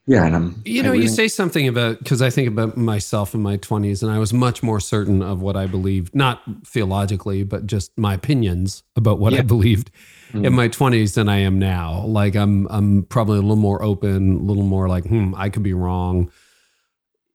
[0.07, 3.33] yeah and i'm you know really, you say something about because i think about myself
[3.33, 7.43] in my 20s and i was much more certain of what i believed not theologically
[7.43, 9.39] but just my opinions about what yeah.
[9.39, 9.91] i believed
[10.31, 10.45] mm.
[10.45, 14.37] in my 20s than i am now like i'm i'm probably a little more open
[14.37, 16.31] a little more like hmm i could be wrong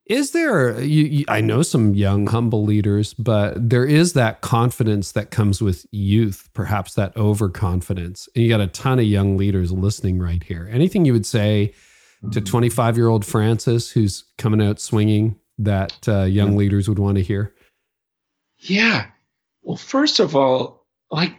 [0.06, 5.12] is there you, you, i know some young humble leaders but there is that confidence
[5.12, 9.72] that comes with youth perhaps that overconfidence and you got a ton of young leaders
[9.72, 11.72] listening right here anything you would say
[12.32, 17.16] to 25 year old Francis who's coming out swinging that uh, young leaders would want
[17.16, 17.54] to hear?
[18.58, 19.06] Yeah.
[19.62, 21.34] Well, first of all, like,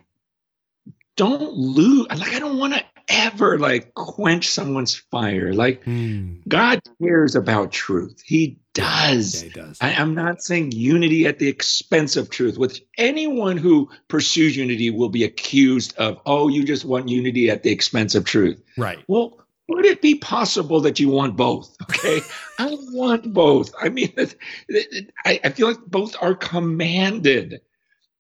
[1.15, 2.07] don't lose.
[2.09, 5.53] Like, I don't want to ever like quench someone's fire.
[5.53, 6.47] Like, mm.
[6.47, 8.21] God cares about truth.
[8.25, 9.43] He does.
[9.43, 9.77] Yeah, he does.
[9.81, 12.57] I, I'm not saying unity at the expense of truth.
[12.57, 17.63] With anyone who pursues unity will be accused of, oh, you just want unity at
[17.63, 18.61] the expense of truth.
[18.77, 18.99] Right.
[19.07, 19.40] Well,
[19.71, 21.75] would it be possible that you want both?
[21.83, 22.21] Okay.
[22.59, 23.73] I want both.
[23.79, 24.13] I mean,
[25.25, 27.61] I, I feel like both are commanded,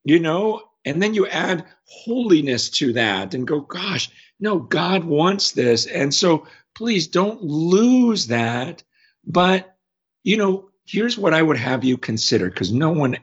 [0.03, 0.63] you know?
[0.85, 4.09] And then you add holiness to that and go, gosh,
[4.39, 5.85] no, God wants this.
[5.85, 8.83] And so please don't lose that.
[9.25, 9.75] But,
[10.23, 13.17] you know, here's what I would have you consider because no one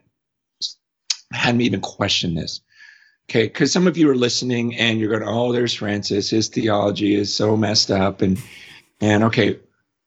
[1.33, 2.61] had me even question this.
[3.31, 6.31] Okay, because some of you are listening and you're going, "Oh, there's Francis.
[6.31, 8.41] His theology is so messed up." And
[9.01, 9.59] and okay,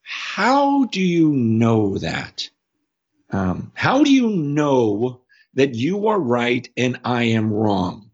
[0.01, 2.49] how do you know that?
[3.29, 5.21] Um, how do you know
[5.53, 8.09] that you are right and I am wrong?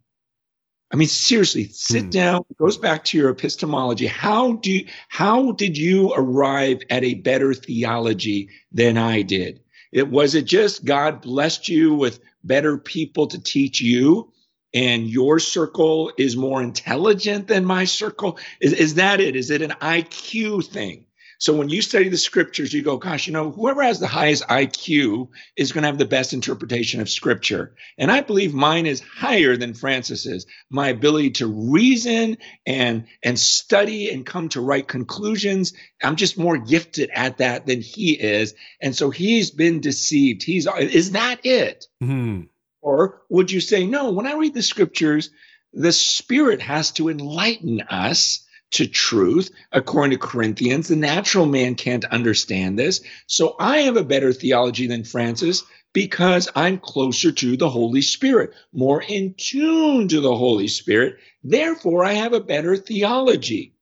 [0.92, 2.10] I mean, seriously, sit hmm.
[2.10, 2.46] down.
[2.50, 4.08] It goes back to your epistemology.
[4.08, 9.62] How do you, how did you arrive at a better theology than I did?
[9.92, 14.32] It was it just God blessed you with better people to teach you?
[14.78, 18.38] And your circle is more intelligent than my circle?
[18.62, 19.36] Is, is that it?
[19.36, 21.06] Is it an IQ thing?
[21.40, 24.48] So when you study the scriptures, you go, gosh, you know, whoever has the highest
[24.48, 27.74] IQ is going to have the best interpretation of scripture.
[27.98, 30.46] And I believe mine is higher than Francis's.
[30.70, 32.38] My ability to reason
[32.68, 37.82] and and study and come to right conclusions, I'm just more gifted at that than
[37.82, 38.54] he is.
[38.80, 40.44] And so he's been deceived.
[40.44, 41.88] He's is that it?
[42.04, 42.44] Mm-hmm.
[42.82, 45.30] Or would you say, no, when I read the scriptures,
[45.74, 49.50] the Spirit has to enlighten us to truth.
[49.72, 53.02] According to Corinthians, the natural man can't understand this.
[53.28, 55.64] So I have a better theology than Francis
[55.94, 61.18] because I'm closer to the Holy Spirit, more in tune to the Holy Spirit.
[61.44, 63.74] Therefore, I have a better theology.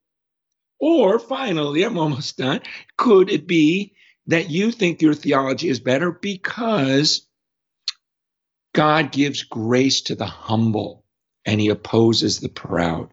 [0.80, 2.62] Or finally, I'm almost done.
[2.98, 3.96] Could it be
[4.28, 7.28] that you think your theology is better because
[8.76, 11.06] God gives grace to the humble?
[11.46, 13.10] and he opposes the proud.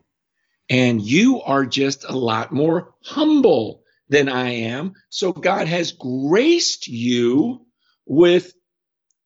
[0.68, 4.94] And you are just a lot more humble than I am.
[5.10, 7.66] So God has graced you
[8.06, 8.54] with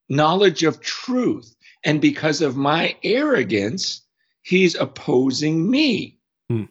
[0.08, 1.54] knowledge of truth.
[1.84, 4.02] And because of my arrogance,
[4.42, 6.18] he's opposing me.
[6.50, 6.64] Hmm.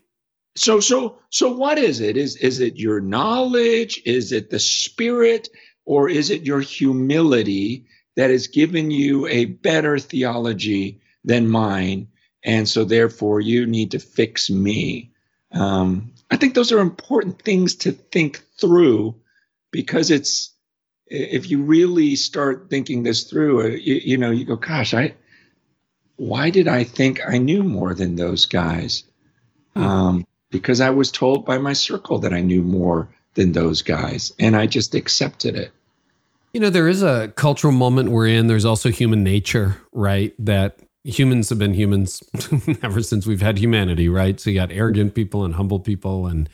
[0.57, 2.17] So, so, so what is it?
[2.17, 4.01] Is, is it your knowledge?
[4.05, 5.49] Is it the spirit?
[5.85, 12.07] Or is it your humility that has given you a better theology than mine?
[12.43, 15.11] And so, therefore, you need to fix me.
[15.51, 19.15] Um, I think those are important things to think through
[19.71, 20.53] because it's,
[21.07, 25.15] if you really start thinking this through, uh, you, you know, you go, gosh, I,
[26.17, 29.03] why did I think I knew more than those guys?
[29.75, 34.33] Um, because I was told by my circle that I knew more than those guys,
[34.39, 35.71] and I just accepted it.
[36.55, 38.47] You know, there is a cultural moment we're in.
[38.47, 40.33] There's also human nature, right?
[40.39, 42.23] That humans have been humans
[42.81, 44.39] ever since we've had humanity, right?
[44.39, 46.47] So you got arrogant people and humble people and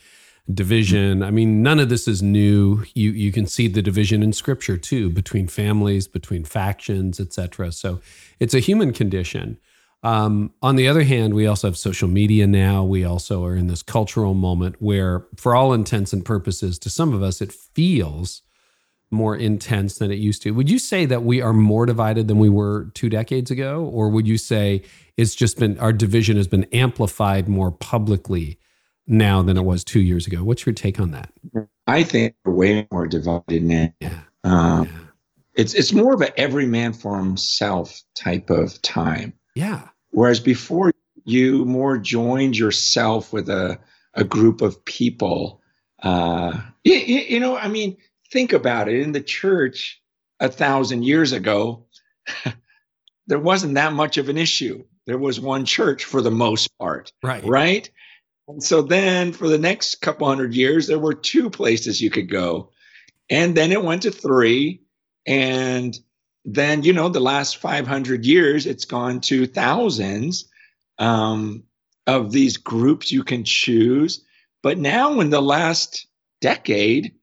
[0.52, 1.22] division.
[1.22, 2.82] I mean, none of this is new.
[2.94, 7.70] You you can see the division in scripture too between families, between factions, etc.
[7.70, 8.00] So
[8.40, 9.56] it's a human condition.
[10.02, 12.82] Um, on the other hand, we also have social media now.
[12.82, 17.14] We also are in this cultural moment where, for all intents and purposes, to some
[17.14, 18.42] of us, it feels
[19.12, 20.52] more intense than it used to.
[20.52, 23.84] Would you say that we are more divided than we were two decades ago?
[23.84, 24.82] Or would you say
[25.16, 28.58] it's just been our division has been amplified more publicly
[29.06, 30.42] now than it was two years ago?
[30.42, 31.32] What's your take on that?
[31.86, 33.92] I think we're way more divided now.
[34.00, 34.20] Yeah.
[34.44, 34.98] Um, yeah.
[35.54, 39.34] It's it's more of a every man for himself type of time.
[39.54, 39.88] Yeah.
[40.10, 40.92] Whereas before
[41.24, 43.78] you more joined yourself with a,
[44.14, 45.60] a group of people.
[46.02, 47.96] Uh, you, you know, I mean,
[48.32, 50.00] think about it in the church
[50.40, 51.86] a thousand years ago,
[53.26, 54.84] there wasn't that much of an issue.
[55.06, 57.12] There was one church for the most part.
[57.22, 57.44] Right.
[57.44, 57.90] Right.
[58.48, 62.28] And so then for the next couple hundred years, there were two places you could
[62.28, 62.70] go.
[63.30, 64.82] And then it went to three.
[65.26, 65.96] And
[66.44, 70.48] then, you know, the last 500 years, it's gone to thousands
[70.98, 71.64] um,
[72.06, 74.24] of these groups you can choose.
[74.62, 76.06] But now, in the last
[76.40, 77.14] decade,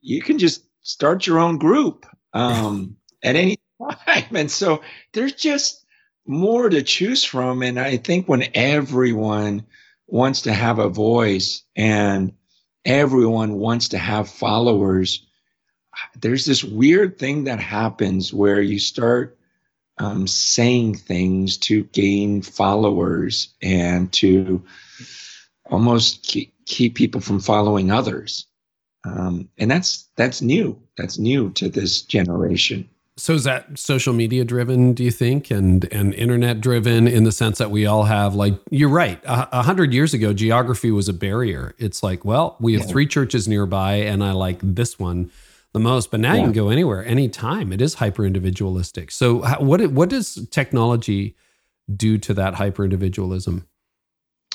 [0.00, 3.58] you can just start your own group um, at any
[4.06, 4.36] time.
[4.36, 4.82] And so
[5.12, 5.84] there's just
[6.26, 7.62] more to choose from.
[7.62, 9.66] And I think when everyone
[10.06, 12.32] wants to have a voice and
[12.84, 15.26] everyone wants to have followers,
[16.20, 19.38] there's this weird thing that happens where you start
[19.98, 24.64] um, saying things to gain followers and to
[25.68, 28.46] almost keep, keep people from following others.
[29.04, 30.80] Um, and that's that's new.
[30.96, 32.88] That's new to this generation.
[33.16, 34.92] So is that social media driven?
[34.92, 38.54] Do you think, and and internet driven in the sense that we all have like
[38.70, 39.22] you're right.
[39.24, 41.74] A, a hundred years ago, geography was a barrier.
[41.78, 42.88] It's like, well, we have yeah.
[42.88, 45.30] three churches nearby, and I like this one
[45.72, 46.12] the most.
[46.12, 46.40] But now yeah.
[46.40, 47.72] you can go anywhere, anytime.
[47.72, 49.10] It is hyper individualistic.
[49.10, 51.34] So how, what what does technology
[51.94, 53.66] do to that hyper individualism?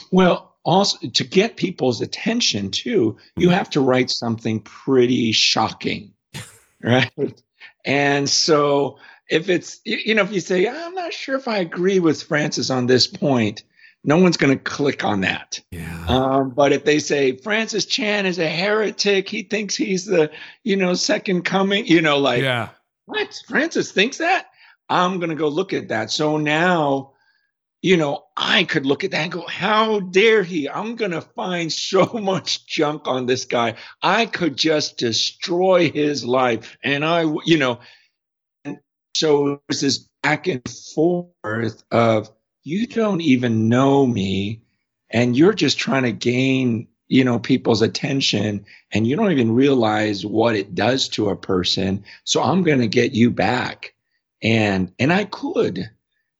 [0.09, 6.13] Well, also to get people's attention too, you have to write something pretty shocking,
[6.83, 7.11] right?
[7.85, 8.97] and so
[9.29, 12.69] if it's you know if you say I'm not sure if I agree with Francis
[12.69, 13.63] on this point,
[14.03, 15.61] no one's going to click on that.
[15.71, 16.05] Yeah.
[16.07, 20.31] Um, but if they say Francis Chan is a heretic, he thinks he's the
[20.63, 22.69] you know second coming, you know, like yeah,
[23.05, 24.47] what Francis thinks that.
[24.89, 26.11] I'm going to go look at that.
[26.11, 27.12] So now
[27.83, 30.69] you know, I could look at that and go, how dare he?
[30.69, 33.75] I'm going to find so much junk on this guy.
[34.01, 36.77] I could just destroy his life.
[36.83, 37.81] And I, you know,
[38.65, 38.79] and
[39.13, 40.61] so there's this back and
[40.95, 42.31] forth of,
[42.63, 44.61] you don't even know me
[45.09, 50.25] and you're just trying to gain, you know people's attention and you don't even realize
[50.25, 53.93] what it does to a person so i'm going to get you back
[54.41, 55.91] and and i could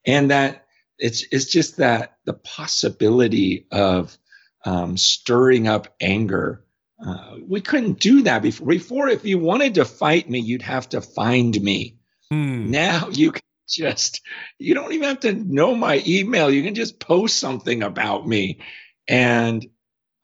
[0.08, 0.63] and that
[1.04, 4.18] it's it's just that the possibility of
[4.66, 6.64] um, stirring up anger
[7.06, 10.88] uh, we couldn't do that before before if you wanted to fight me you'd have
[10.90, 11.98] to find me
[12.32, 12.72] hmm.
[12.72, 14.22] now you can just
[14.58, 18.62] you don't even have to know my email you can just post something about me
[19.08, 19.68] and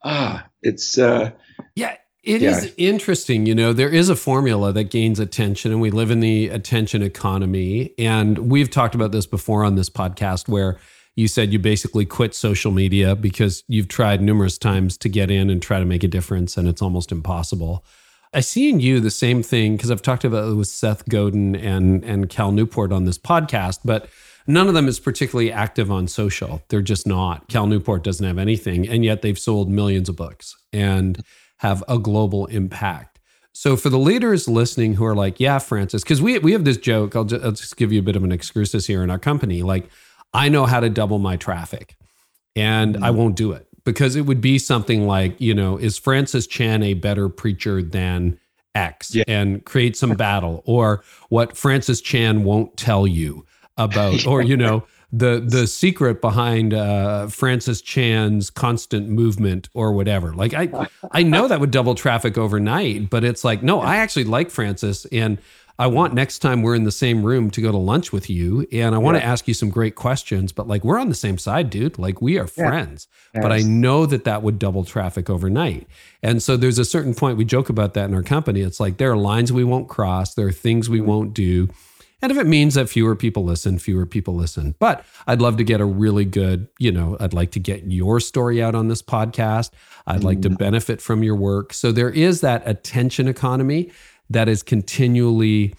[0.02, 1.32] ah, it's uh,
[1.74, 1.96] yeah.
[2.22, 2.50] It yeah.
[2.50, 6.20] is interesting, you know, there is a formula that gains attention, and we live in
[6.20, 7.94] the attention economy.
[7.98, 10.78] And we've talked about this before on this podcast where
[11.16, 15.48] you said you basically quit social media because you've tried numerous times to get in
[15.48, 17.84] and try to make a difference, and it's almost impossible.
[18.34, 21.56] I see in you the same thing because I've talked about it with Seth Godin
[21.56, 24.08] and and Cal Newport on this podcast, but
[24.46, 26.62] None of them is particularly active on social.
[26.68, 27.46] They're just not.
[27.48, 31.22] Cal Newport doesn't have anything, and yet they've sold millions of books and
[31.60, 33.18] have a global impact.
[33.52, 36.78] So for the leaders listening who are like, yeah, Francis, because we we have this
[36.78, 37.14] joke.
[37.14, 39.62] I'll just, I'll just give you a bit of an excursus here in our company.
[39.62, 39.90] Like,
[40.32, 41.96] I know how to double my traffic,
[42.56, 43.04] and mm-hmm.
[43.04, 46.82] I won't do it because it would be something like, you know, is Francis Chan
[46.82, 48.38] a better preacher than
[48.74, 49.24] X, yeah.
[49.26, 53.44] and create some battle, or what Francis Chan won't tell you
[53.76, 60.32] about, or you know, the the secret behind uh, Francis Chan's constant movement or whatever.
[60.32, 64.24] Like I I know that would double traffic overnight, but it's like no, I actually
[64.24, 65.38] like Francis and.
[65.78, 68.66] I want next time we're in the same room to go to lunch with you
[68.70, 69.22] and I want yeah.
[69.22, 71.98] to ask you some great questions, but like we're on the same side, dude.
[71.98, 73.08] Like we are friends.
[73.10, 73.30] Yeah.
[73.36, 73.42] Yes.
[73.42, 75.86] But I know that that would double traffic overnight.
[76.22, 78.60] And so there's a certain point we joke about that in our company.
[78.60, 81.08] It's like there are lines we won't cross, there are things we mm-hmm.
[81.08, 81.70] won't do.
[82.22, 84.74] And if it means that fewer people listen, fewer people listen.
[84.78, 88.20] But I'd love to get a really good, you know, I'd like to get your
[88.20, 89.70] story out on this podcast.
[90.06, 90.58] I'd like to mm.
[90.58, 91.72] benefit from your work.
[91.72, 93.90] So there is that attention economy
[94.28, 95.74] that is continually,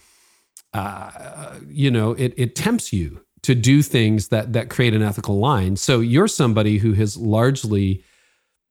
[0.74, 5.40] uh, you know, it, it tempts you to do things that that create an ethical
[5.40, 5.76] line.
[5.76, 8.04] So you're somebody who has largely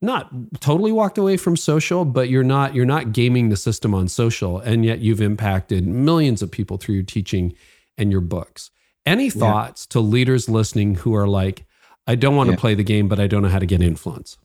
[0.01, 0.29] not
[0.59, 4.59] totally walked away from social but you're not you're not gaming the system on social
[4.59, 7.53] and yet you've impacted millions of people through your teaching
[7.97, 8.71] and your books
[9.05, 9.93] any thoughts yeah.
[9.93, 11.65] to leaders listening who are like
[12.07, 12.55] i don't want yeah.
[12.55, 14.37] to play the game but i don't know how to get influence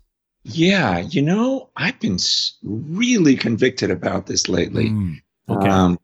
[0.44, 2.18] yeah you know i've been
[2.62, 5.16] really convicted about this lately mm,
[5.48, 5.98] okay um,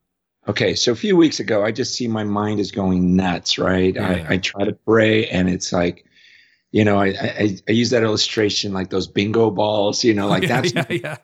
[0.48, 3.94] okay so a few weeks ago i just see my mind is going nuts right
[3.94, 4.26] yeah.
[4.28, 6.06] I, I try to pray and it's like
[6.72, 10.42] you know, I, I, I use that illustration like those bingo balls, you know, like
[10.42, 11.16] yeah, that's yeah, yeah.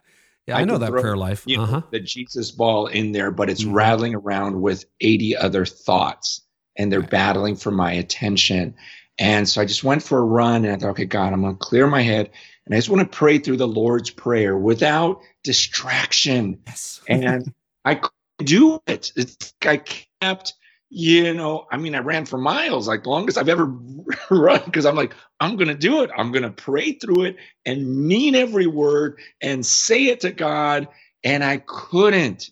[0.47, 1.45] Yeah, I, I know that throw, prayer life.
[1.47, 1.79] Uh-huh.
[1.79, 3.73] know, the Jesus ball in there, but it's mm-hmm.
[3.73, 6.41] rattling around with 80 other thoughts
[6.75, 7.09] and they're right.
[7.09, 8.75] battling for my attention.
[9.19, 11.55] And so I just went for a run and I thought, okay, God, I'm going
[11.55, 12.31] to clear my head.
[12.65, 16.61] And I just want to pray through the Lord's Prayer without distraction.
[16.65, 17.01] Yes.
[17.07, 17.53] and
[17.85, 19.11] I could do it.
[19.15, 20.53] It's like I kept
[20.89, 23.65] you know, I mean, I ran for miles, like the longest I've ever
[24.29, 26.09] run, because I'm like, I'm going to do it.
[26.17, 27.35] I'm going to pray through it
[27.65, 30.87] and mean every word and say it to God.
[31.23, 32.49] And I couldn't.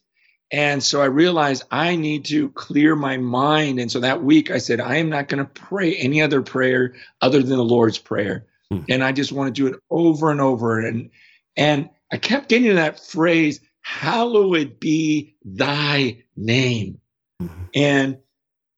[0.51, 3.79] And so I realized I need to clear my mind.
[3.79, 6.95] And so that week I said, I am not going to pray any other prayer
[7.21, 8.45] other than the Lord's Prayer.
[8.71, 8.83] Hmm.
[8.87, 10.79] And I just want to do it over and over.
[10.79, 11.09] And,
[11.57, 16.99] and I kept getting that phrase, hallowed be thy name.
[17.41, 17.63] Mm-hmm.
[17.73, 18.17] And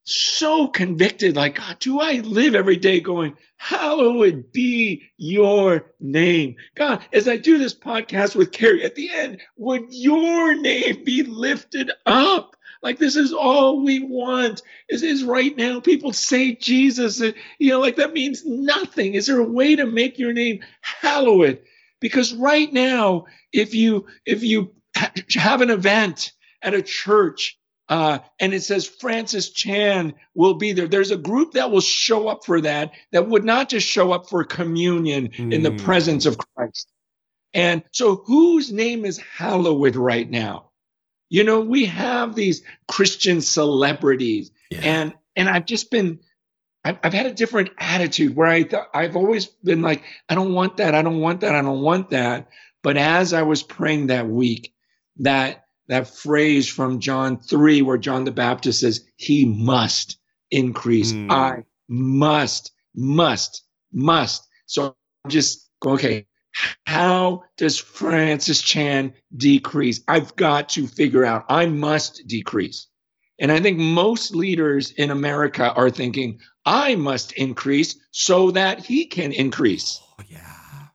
[0.09, 6.55] so convicted, like, God, do I live every day going, hallowed be your name?
[6.75, 11.23] God, as I do this podcast with Carey at the end, would your name be
[11.23, 12.55] lifted up?
[12.81, 14.61] Like this is all we want.
[14.87, 19.15] Is is right now people say Jesus, uh, you know, like that means nothing.
[19.15, 21.59] Is there a way to make your name hallowed?
[21.99, 24.71] Because right now, if you if you
[25.35, 26.31] have an event
[26.61, 27.58] at a church
[27.89, 30.87] uh, and it says Francis Chan will be there.
[30.87, 34.29] There's a group that will show up for that, that would not just show up
[34.29, 35.51] for communion mm.
[35.51, 35.77] in the hmm.
[35.77, 36.87] presence of Christ.
[37.51, 40.69] And so, whose name is hallowed right now?
[41.29, 44.81] You know, we have these Christian celebrities, yeah.
[44.83, 46.19] and and I've just been,
[46.83, 50.53] I've, I've had a different attitude where I th- I've always been like, I don't
[50.53, 52.49] want that, I don't want that, I don't want that.
[52.83, 54.73] But as I was praying that week,
[55.17, 60.17] that that phrase from John 3, where John the Baptist says, He must
[60.49, 61.11] increase.
[61.11, 61.31] Mm.
[61.31, 64.47] I must, must, must.
[64.67, 66.27] So I'm just okay.
[66.85, 70.01] How does Francis Chan decrease?
[70.07, 71.45] I've got to figure out.
[71.49, 72.87] I must decrease.
[73.39, 79.05] And I think most leaders in America are thinking, I must increase so that he
[79.05, 79.99] can increase.
[80.19, 80.87] Oh, yeah.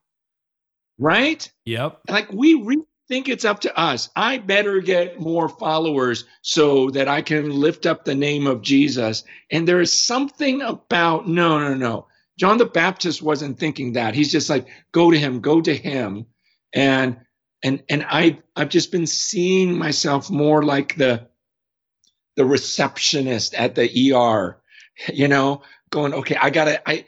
[0.99, 1.51] right?
[1.65, 2.01] Yep.
[2.09, 4.09] Like we re- think it's up to us.
[4.17, 9.25] I better get more followers so that I can lift up the name of Jesus.
[9.51, 12.07] And there is something about no, no, no.
[12.39, 14.15] John the Baptist wasn't thinking that.
[14.15, 16.27] He's just like, go to him, go to him.
[16.73, 17.19] And
[17.63, 21.29] and and I I've just been seeing myself more like the
[22.37, 24.61] the receptionist at the ER,
[25.13, 27.05] you know, going, okay, I gotta I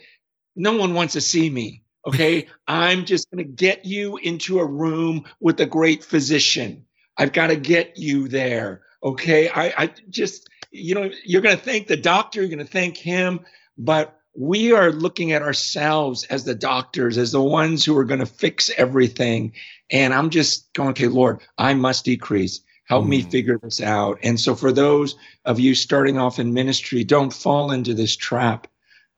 [0.55, 1.83] no one wants to see me.
[2.07, 2.47] Okay.
[2.69, 6.87] I'm just gonna get you into a room with a great physician.
[7.17, 8.83] I've got to get you there.
[9.03, 9.49] Okay.
[9.49, 13.41] I, I just, you know, you're gonna thank the doctor, you're gonna thank him,
[13.79, 18.21] but we are looking at ourselves as the doctors, as the ones who are going
[18.21, 19.53] to fix everything.
[19.91, 22.61] And I'm just going, okay, Lord, I must decrease.
[22.85, 23.09] Help mm.
[23.09, 24.19] me figure this out.
[24.23, 28.69] And so, for those of you starting off in ministry, don't fall into this trap.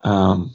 [0.03, 0.55] Um,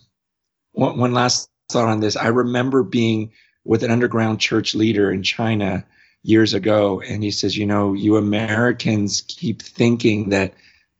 [0.72, 2.15] one, one last thought on this.
[2.15, 3.32] I remember being
[3.65, 5.86] with an underground church leader in China
[6.21, 10.53] years ago, and he says, You know, you Americans keep thinking that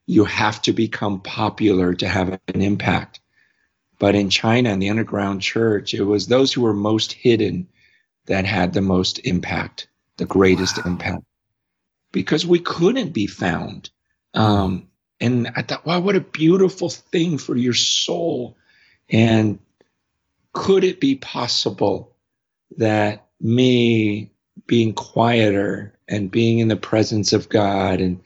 [0.06, 3.20] you have to become popular to have an impact.
[4.00, 7.70] But in China, in the underground church, it was those who were most hidden
[8.26, 10.92] that had the most impact, the greatest wow.
[10.92, 11.24] impact,
[12.12, 13.90] because we couldn't be found.
[14.34, 14.88] Um,
[15.22, 18.58] and I thought, wow, what a beautiful thing for your soul.
[19.10, 19.60] And
[20.54, 22.16] could it be possible
[22.78, 24.32] that me
[24.68, 28.22] being quieter and being in the presence of God and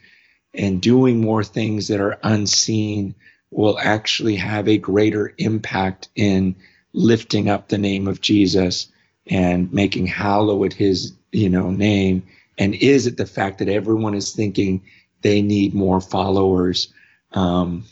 [0.54, 3.14] and doing more things that are unseen
[3.50, 6.56] will actually have a greater impact in
[6.92, 8.88] lifting up the name of Jesus
[9.26, 12.26] and making hallowed his you know name?
[12.58, 14.82] And is it the fact that everyone is thinking
[15.22, 16.92] they need more followers
[17.32, 17.84] um,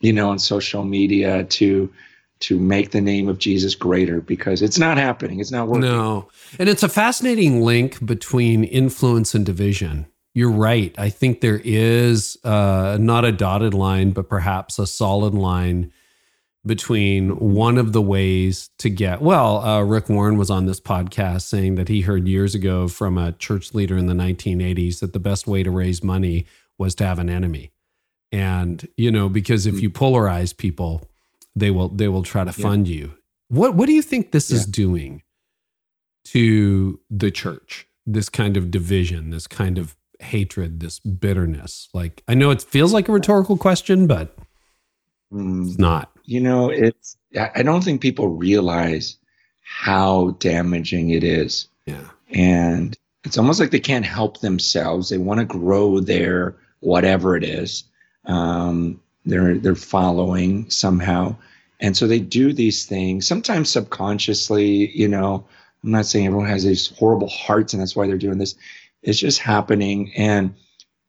[0.00, 1.92] you know on social media to
[2.40, 5.40] to make the name of Jesus greater because it's not happening.
[5.40, 5.82] It's not working.
[5.82, 6.28] No.
[6.58, 10.06] And it's a fascinating link between influence and division.
[10.34, 10.94] You're right.
[10.96, 15.92] I think there is uh, not a dotted line, but perhaps a solid line
[16.64, 19.20] between one of the ways to get.
[19.20, 23.18] Well, uh, Rick Warren was on this podcast saying that he heard years ago from
[23.18, 27.06] a church leader in the 1980s that the best way to raise money was to
[27.06, 27.72] have an enemy.
[28.30, 29.80] And, you know, because if hmm.
[29.80, 31.08] you polarize people,
[31.58, 32.96] they will they will try to fund yeah.
[32.96, 33.14] you.
[33.48, 34.58] What what do you think this yeah.
[34.58, 35.22] is doing
[36.26, 37.86] to the church?
[38.06, 41.88] This kind of division, this kind of hatred, this bitterness.
[41.92, 44.34] Like I know it feels like a rhetorical question, but
[45.32, 46.10] mm, it's not.
[46.24, 49.18] You know, it's I don't think people realize
[49.62, 51.68] how damaging it is.
[51.86, 52.08] Yeah.
[52.30, 55.08] And it's almost like they can't help themselves.
[55.10, 57.84] They want to grow their whatever it is.
[58.24, 61.36] Um, they're they're following somehow.
[61.80, 65.46] And so they do these things sometimes subconsciously you know
[65.84, 68.56] i'm not saying everyone has these horrible hearts and that's why they're doing this.
[69.02, 70.12] It's just happening.
[70.16, 70.54] And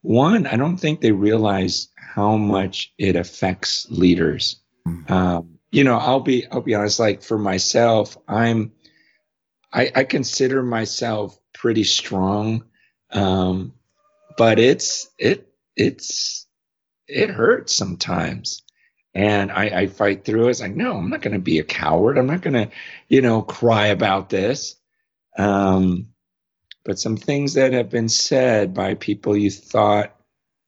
[0.01, 4.61] one i don't think they realize how much it affects leaders.
[4.87, 5.11] Mm-hmm.
[5.11, 8.71] um, you know i'll be i'll be honest like for myself i'm
[9.73, 12.63] i, I consider myself pretty strong.
[13.11, 13.73] Um,
[14.37, 16.47] but it's it it's
[17.09, 18.63] it hurts sometimes.
[19.13, 20.51] And I, I fight through it.
[20.51, 22.17] It's like, no, I'm not going to be a coward.
[22.17, 22.69] I'm not going to,
[23.07, 24.75] you know, cry about this.
[25.37, 26.09] Um,
[26.85, 30.15] but some things that have been said by people you thought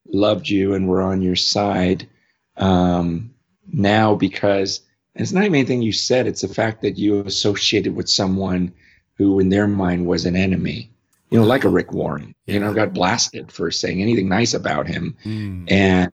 [0.08, 2.10] loved you and were on your side
[2.58, 3.34] um,
[3.72, 4.82] now because
[5.16, 8.74] it's not even anything you said, it's the fact that you associated with someone
[9.16, 10.90] who, in their mind, was an enemy.
[11.30, 14.88] You know, like a Rick Warren, you know, got blasted for saying anything nice about
[14.88, 15.16] him.
[15.24, 15.72] Mm.
[15.72, 16.12] And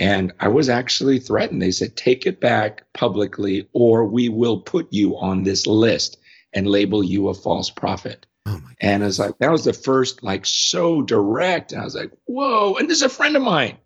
[0.00, 1.60] and I was actually threatened.
[1.60, 6.16] They said, take it back publicly, or we will put you on this list
[6.54, 8.24] and label you a false prophet.
[8.46, 11.72] Oh and was like, that was the first, like, so direct.
[11.72, 12.76] And I was like, whoa.
[12.76, 13.76] And this is a friend of mine.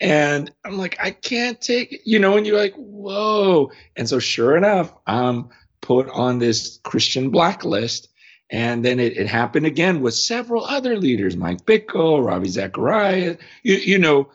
[0.00, 3.72] And I'm like, I can't take it, you know, and you're like, whoa.
[3.94, 5.50] And so, sure enough, I'm
[5.82, 8.08] put on this Christian blacklist.
[8.48, 13.76] And then it, it happened again with several other leaders, Mike Bickle, Ravi Zacharias, you,
[13.76, 14.30] you know,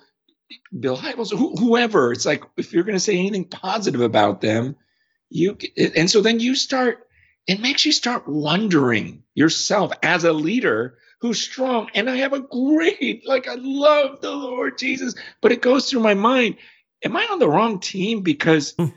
[0.78, 2.12] Bill Hybels, wh- whoever.
[2.12, 4.76] It's like if you're going to say anything positive about them,
[5.30, 5.58] you
[5.96, 7.08] and so then you start.
[7.48, 11.90] It makes you start wondering yourself as a leader who's strong.
[11.96, 16.02] And I have a great, like I love the Lord Jesus, but it goes through
[16.02, 16.58] my mind.
[17.04, 18.22] Am I on the wrong team?
[18.22, 18.94] Because mm.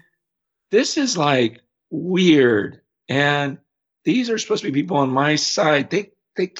[0.71, 2.81] this is like weird.
[3.09, 3.59] And
[4.05, 5.91] these are supposed to be people on my side.
[5.91, 6.53] They they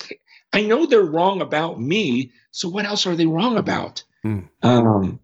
[0.53, 2.33] I know they're wrong about me.
[2.51, 4.05] So what else are they wrong about?
[4.25, 4.49] Mm.
[4.63, 5.21] Um,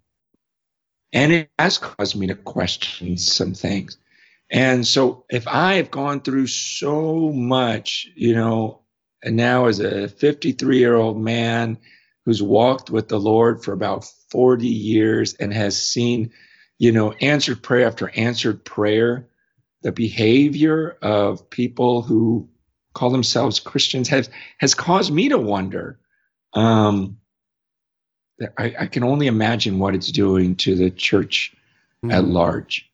[1.12, 3.98] and it has caused me to question some things.
[4.50, 8.82] And so if I have gone through so much, you know,
[9.22, 11.78] and now as a 53 year old man
[12.24, 16.32] who's walked with the Lord for about 40 years and has seen,
[16.78, 19.28] you know, answered prayer after answered prayer,
[19.82, 22.48] the behavior of people who
[22.94, 25.98] call themselves Christians has has caused me to wonder.
[26.54, 27.18] Um,
[28.58, 31.54] I, I can only imagine what it's doing to the church
[32.04, 32.12] mm.
[32.12, 32.90] at large.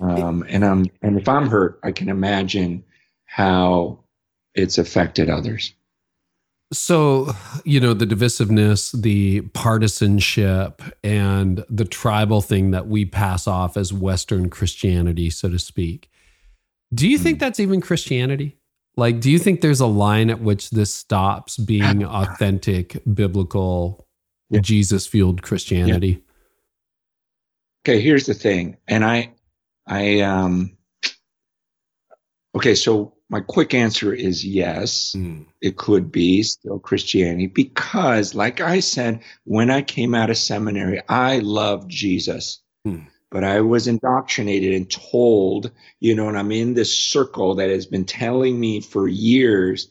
[0.00, 2.84] Um, and I'm and if I'm hurt, I can imagine
[3.26, 4.00] how
[4.54, 5.72] it's affected others.
[6.72, 7.32] So,
[7.64, 13.92] you know, the divisiveness, the partisanship, and the tribal thing that we pass off as
[13.92, 16.10] Western Christianity, so to speak.
[16.92, 17.40] Do you think hmm.
[17.40, 18.56] that's even Christianity?
[18.96, 24.03] Like, do you think there's a line at which this stops being authentic, biblical,
[24.54, 24.60] yeah.
[24.60, 26.08] Jesus fueled Christianity?
[26.08, 27.92] Yeah.
[27.92, 28.78] Okay, here's the thing.
[28.88, 29.32] And I,
[29.86, 30.76] I, um,
[32.54, 35.46] okay, so my quick answer is yes, mm.
[35.60, 41.02] it could be still Christianity because, like I said, when I came out of seminary,
[41.08, 42.62] I loved Jesus.
[42.86, 43.06] Mm.
[43.30, 47.86] But I was indoctrinated and told, you know, and I'm in this circle that has
[47.86, 49.90] been telling me for years,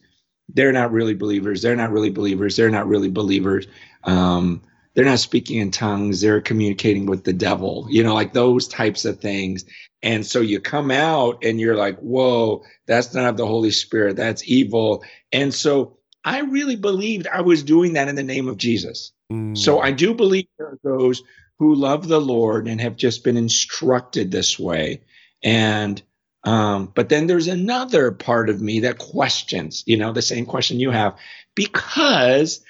[0.50, 1.62] they're not really believers.
[1.62, 2.56] They're not really believers.
[2.56, 3.68] They're not really believers.
[4.04, 4.62] Um,
[4.94, 6.22] they're not speaking in tongues.
[6.22, 9.66] They're communicating with the devil, you know, like those types of things.
[10.04, 14.18] And so you come out and you're like, whoa, that's not the Holy Spirit.
[14.18, 15.04] That's evil.
[15.32, 19.14] And so I really believed I was doing that in the name of Jesus.
[19.32, 19.58] Mm.
[19.58, 21.24] So I do believe there are those
[21.58, 25.02] who love the Lord and have just been instructed this way.
[25.44, 26.02] And,
[26.44, 30.80] um, but then there's another part of me that questions, you know, the same question
[30.80, 31.18] you have,
[31.56, 32.64] because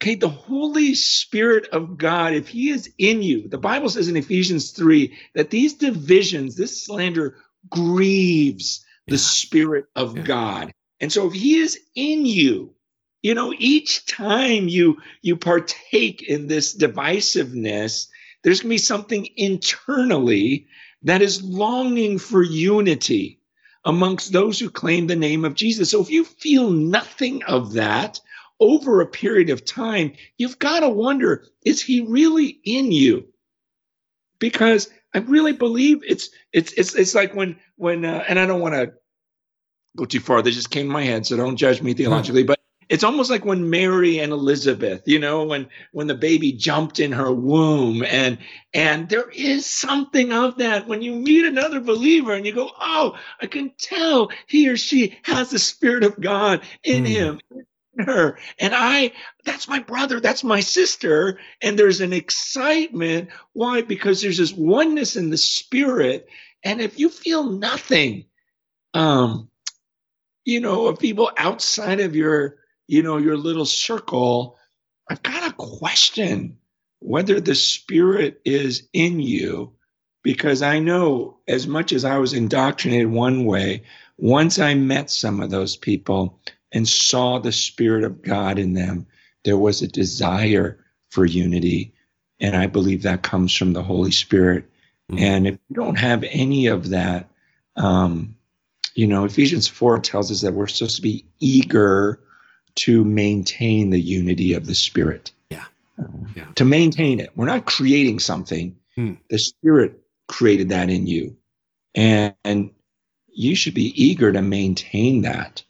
[0.00, 4.16] Okay, the Holy Spirit of God, if He is in you, the Bible says in
[4.16, 7.36] Ephesians 3 that these divisions, this slander
[7.68, 9.22] grieves the yeah.
[9.22, 10.22] Spirit of yeah.
[10.22, 10.72] God.
[11.00, 12.74] And so if He is in you,
[13.22, 18.06] you know, each time you you partake in this divisiveness,
[18.44, 20.68] there's going to be something internally
[21.02, 23.40] that is longing for unity
[23.84, 25.90] amongst those who claim the name of Jesus.
[25.90, 28.20] So if you feel nothing of that,
[28.60, 33.28] over a period of time, you've got to wonder is he really in you?
[34.38, 38.60] Because I really believe it's it's it's it's like when when uh, and I don't
[38.60, 38.92] want to
[39.96, 40.42] go too far.
[40.42, 42.44] They just came to my head, so don't judge me theologically.
[42.44, 42.57] But
[42.88, 47.12] it's almost like when Mary and Elizabeth, you know, when when the baby jumped in
[47.12, 48.38] her womb, and
[48.72, 53.18] and there is something of that when you meet another believer and you go, oh,
[53.40, 57.08] I can tell he or she has the Spirit of God in mm.
[57.08, 57.40] him
[57.98, 58.38] in her.
[58.58, 59.12] And I,
[59.44, 61.38] that's my brother, that's my sister.
[61.60, 63.30] And there's an excitement.
[63.52, 63.82] Why?
[63.82, 66.28] Because there's this oneness in the spirit.
[66.62, 68.24] And if you feel nothing,
[68.94, 69.50] um,
[70.44, 72.56] you know, of people outside of your,
[72.88, 74.56] you know, your little circle,
[75.08, 76.58] I've got a question
[77.00, 79.74] whether the spirit is in you.
[80.24, 83.84] Because I know as much as I was indoctrinated one way,
[84.18, 86.40] once I met some of those people,
[86.72, 89.06] and saw the Spirit of God in them,
[89.44, 91.94] there was a desire for unity.
[92.40, 94.70] And I believe that comes from the Holy Spirit.
[95.10, 95.22] Mm-hmm.
[95.22, 97.30] And if you don't have any of that,
[97.76, 98.36] um,
[98.94, 102.20] you know, Ephesians 4 tells us that we're supposed to be eager
[102.78, 105.32] to maintain the unity of the Spirit.
[105.50, 105.64] Yeah.
[106.34, 106.46] yeah.
[106.54, 107.30] To maintain it.
[107.34, 108.76] We're not creating something.
[108.96, 109.18] Mm.
[109.30, 111.36] The Spirit created that in you.
[111.94, 112.70] And, and
[113.26, 115.62] you should be eager to maintain that.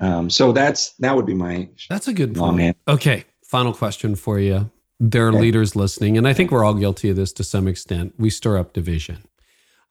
[0.00, 2.56] Um, so that's that would be my that's a good point.
[2.56, 2.74] Man.
[2.88, 4.70] Okay, final question for you.
[4.98, 5.40] There are okay.
[5.40, 8.14] leaders listening, and I think we're all guilty of this to some extent.
[8.18, 9.24] We stir up division.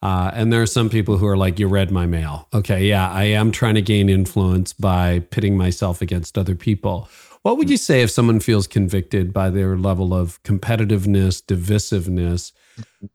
[0.01, 2.47] Uh, and there are some people who are like, you read my mail.
[2.53, 7.07] Okay, yeah, I am trying to gain influence by pitting myself against other people.
[7.43, 12.51] What would you say if someone feels convicted by their level of competitiveness, divisiveness?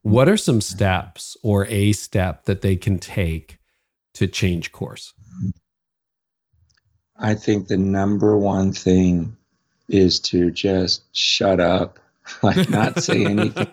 [0.03, 3.59] What are some steps or a step that they can take
[4.15, 5.13] to change course?
[7.19, 9.37] I think the number one thing
[9.89, 11.99] is to just shut up,
[12.43, 13.69] like not say anything.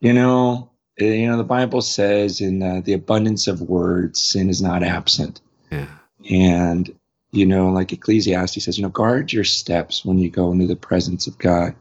[0.00, 4.62] you know, you know the Bible says in uh, the abundance of words, sin is
[4.62, 5.40] not absent.
[5.70, 5.88] Yeah.
[6.30, 6.94] And
[7.32, 10.76] you know, like Ecclesiastes says, you know, guard your steps when you go into the
[10.76, 11.74] presence of God.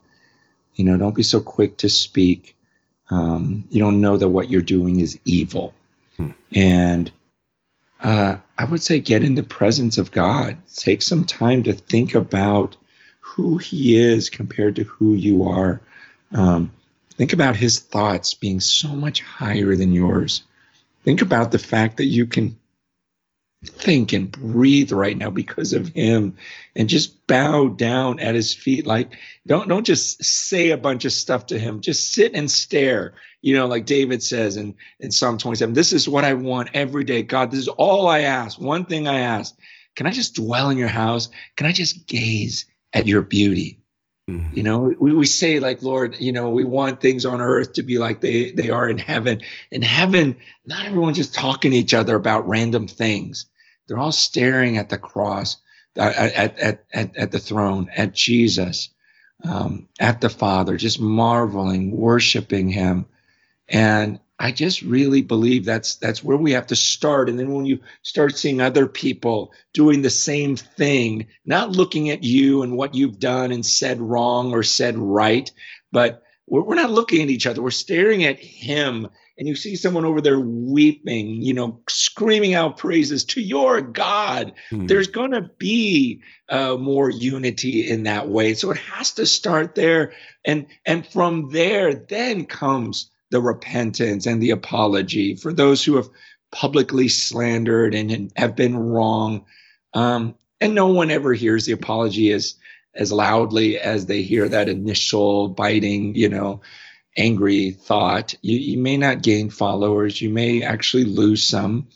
[0.76, 2.57] You know, don't be so quick to speak.
[3.09, 5.74] Um, you don't know that what you're doing is evil.
[6.18, 6.32] Hmm.
[6.53, 7.11] And
[8.01, 10.57] uh, I would say get in the presence of God.
[10.76, 12.76] Take some time to think about
[13.22, 15.80] who He is compared to who you are.
[16.34, 16.72] Um,
[17.18, 20.43] think about His thoughts being so much higher than yours.
[21.03, 22.57] Think about the fact that you can
[23.66, 26.38] think and breathe right now because of him
[26.76, 28.86] and just bow down at his feet.
[28.86, 31.82] Like don't don't just say a bunch of stuff to him.
[31.82, 33.13] Just sit and stare.
[33.41, 37.03] You know like david says in in psalm 27 this is what i want every
[37.03, 37.24] day.
[37.24, 39.55] God this is all i ask one thing i ask.
[39.95, 41.30] Can i just dwell in your house?
[41.55, 43.80] Can i just gaze at your beauty.
[44.28, 47.84] You know we, we say like lord you know we want things on earth to
[47.84, 49.41] be like they they are in heaven.
[49.69, 53.45] In heaven not everyone's just talking to each other about random things.
[53.88, 55.57] They're all staring at the cross,
[55.97, 58.89] uh, at, at, at, at the throne, at Jesus,
[59.43, 63.05] um, at the Father, just marveling, worshiping Him.
[63.69, 67.29] And I just really believe that's that's where we have to start.
[67.29, 72.23] And then when you start seeing other people doing the same thing, not looking at
[72.23, 75.49] you and what you've done and said wrong or said right,
[75.91, 77.61] but we're, we're not looking at each other.
[77.61, 79.07] We're staring at Him
[79.38, 84.53] and you see someone over there weeping, you know, screaming out praises to your God,
[84.69, 84.86] hmm.
[84.86, 88.53] there's going to be uh, more unity in that way.
[88.53, 90.13] So it has to start there,
[90.45, 96.09] and and from there, then comes the repentance and the apology for those who have
[96.51, 99.45] publicly slandered and have been wrong.
[99.93, 102.55] Um, and no one ever hears the apology as
[102.93, 106.61] as loudly as they hear that initial biting, you know,
[107.17, 110.21] angry thought, you, you may not gain followers.
[110.21, 111.88] You may actually lose some.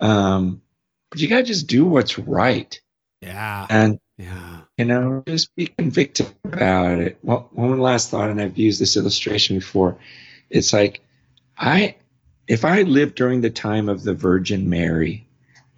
[0.00, 0.62] Um,
[1.10, 2.80] but you got to just do what's right.
[3.20, 3.66] Yeah.
[3.68, 4.62] And, yeah.
[4.76, 7.18] you know, just be convicted about it.
[7.22, 9.98] Well, one last thought, and I've used this illustration before.
[10.50, 11.00] It's like,
[11.56, 11.96] I,
[12.48, 15.26] if I lived during the time of the Virgin Mary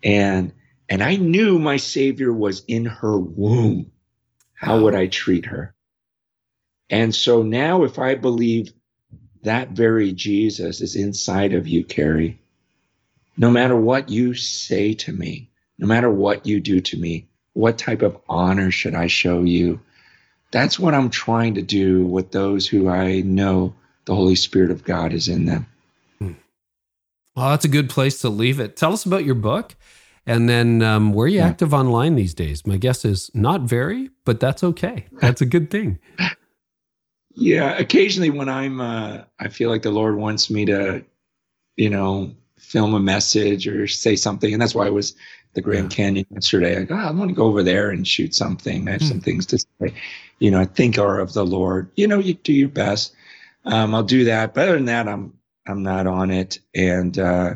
[0.02, 0.52] and,
[0.88, 3.92] and I knew my Savior was in her womb,
[4.54, 5.74] how would I treat her?
[6.88, 8.72] And so now, if I believe
[9.42, 12.38] that very Jesus is inside of you, Carey.
[13.36, 17.78] No matter what you say to me, no matter what you do to me, what
[17.78, 19.80] type of honor should I show you?
[20.50, 23.74] That's what I'm trying to do with those who I know
[24.05, 25.66] the Holy Spirit of God is in them.
[26.18, 26.32] Hmm.
[27.36, 28.76] Well, that's a good place to leave it.
[28.76, 29.74] Tell us about your book
[30.26, 31.46] and then um, where are you yeah.
[31.46, 32.66] active online these days?
[32.66, 35.07] My guess is not very, but that's okay.
[35.20, 35.98] That's a good thing.
[37.34, 41.05] Yeah, occasionally when I'm, uh, I feel like the Lord wants me to,
[41.76, 45.16] you know, film a message or say something, and that's why I was
[45.55, 45.96] the Grand yeah.
[45.96, 46.78] Canyon yesterday.
[46.78, 48.88] I go, oh, I want to go over there and shoot something.
[48.88, 49.09] I have mm.
[49.09, 49.94] some things to say,
[50.38, 51.90] you know, I think are of the Lord.
[51.96, 53.14] You know, you do your best.
[53.64, 54.54] Um, I'll do that.
[54.54, 55.34] But other than that, I'm
[55.66, 56.58] I'm not on it.
[56.74, 57.54] And uh,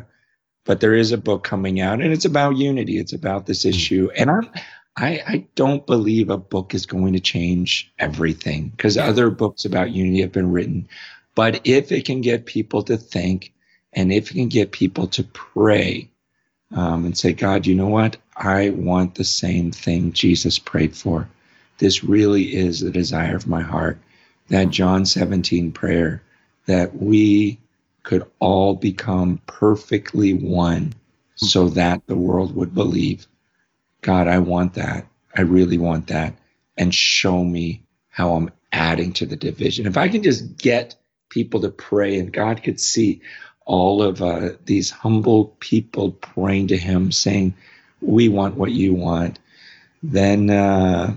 [0.65, 2.97] but there is a book coming out, and it's about unity.
[2.97, 3.69] It's about this hmm.
[3.69, 4.49] issue, and I'm
[4.97, 9.91] I, I don't believe a book is going to change everything because other books about
[9.91, 10.89] unity have been written.
[11.35, 13.53] But if it can get people to think
[13.93, 16.09] and if it can get people to pray
[16.71, 18.17] um, and say, God, you know what?
[18.35, 21.29] I want the same thing Jesus prayed for.
[21.77, 23.99] This really is the desire of my heart.
[24.49, 26.23] That John 17 prayer
[26.67, 27.59] that we
[28.03, 30.93] could all become perfectly one
[31.35, 33.27] so that the world would believe.
[34.01, 35.07] God, I want that.
[35.35, 36.35] I really want that.
[36.77, 39.87] And show me how I'm adding to the division.
[39.87, 40.95] If I can just get
[41.29, 43.21] people to pray and God could see
[43.65, 47.53] all of uh, these humble people praying to Him, saying,
[48.01, 49.39] We want what you want,
[50.01, 50.49] then.
[50.49, 51.15] Uh,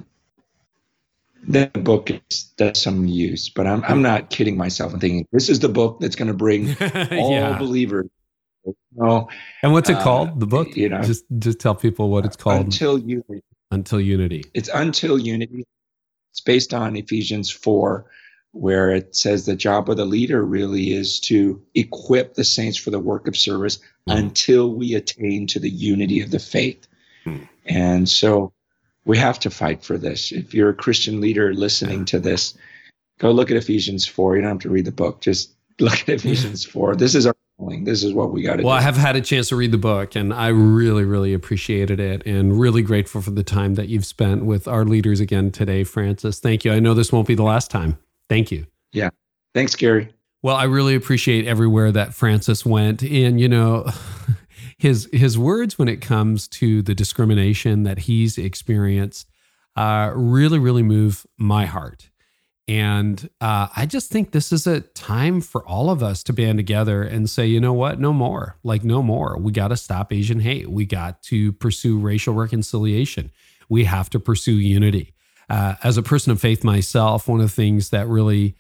[1.47, 5.49] the book is, does some use, but I'm I'm not kidding myself and thinking this
[5.49, 6.77] is the book that's going to bring
[7.13, 7.59] all yeah.
[7.59, 8.09] believers
[8.95, 9.29] no.
[9.63, 10.41] And what's it uh, called?
[10.41, 10.77] The book?
[10.77, 12.65] You know, just just tell people what it's called.
[12.65, 13.43] Until unity.
[13.71, 14.45] Until unity.
[14.55, 15.65] It's until unity.
[16.33, 18.07] It's based on Ephesians four,
[18.53, 22.91] where it says the job of the leader really is to equip the saints for
[22.91, 23.79] the work of service
[24.09, 24.17] mm.
[24.17, 26.87] until we attain to the unity of the faith.
[27.25, 27.49] Mm.
[27.65, 28.53] And so
[29.05, 30.33] we have to fight for this.
[30.33, 32.57] If you're a Christian leader listening to this,
[33.19, 34.37] go look at Ephesians 4.
[34.37, 35.21] You don't have to read the book.
[35.21, 36.97] Just look at Ephesians 4.
[36.97, 37.85] This is our calling.
[37.85, 38.67] this is what we got to do.
[38.67, 38.79] well, do.
[38.79, 42.27] I have had a chance to read the book and I really, really appreciated it
[42.27, 46.41] and really grateful for the time that you've spent with our leaders again today, Francis.
[46.41, 46.73] Thank you.
[46.73, 47.99] I know this won't be the last time.
[48.29, 48.67] Thank you.
[48.93, 49.11] Yeah.
[49.55, 50.13] Thanks, Carey.
[50.43, 53.03] Well, I really appreciate everywhere that Francis went.
[53.03, 53.91] And, you know,
[54.81, 59.29] his his words when it comes to the discrimination that he's experienced
[59.77, 62.09] uh, really, really move my heart.
[62.67, 66.59] And uh, I just think this is a time for all of us to band
[66.59, 68.57] together and say, you know what, no more.
[68.63, 69.37] Like, no more.
[69.39, 70.71] We got to stop Asian hate.
[70.71, 73.33] We got to pursue racial reconciliation.
[73.69, 75.13] We have to pursue unity.
[75.49, 78.55] Uh, as a person of faith myself, one of the things that really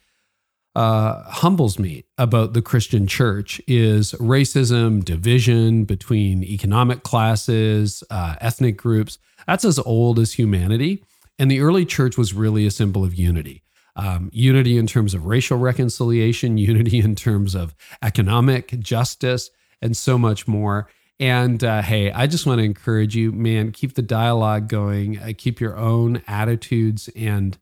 [0.81, 8.79] uh, humbles me about the Christian church is racism, division between economic classes, uh, ethnic
[8.79, 9.19] groups.
[9.47, 11.05] That's as old as humanity.
[11.39, 13.63] And the early church was really a symbol of unity.
[13.95, 19.51] Um, unity in terms of racial reconciliation, unity in terms of economic justice,
[19.83, 20.89] and so much more.
[21.19, 25.33] And uh, hey, I just want to encourage you, man, keep the dialogue going, uh,
[25.37, 27.59] keep your own attitudes and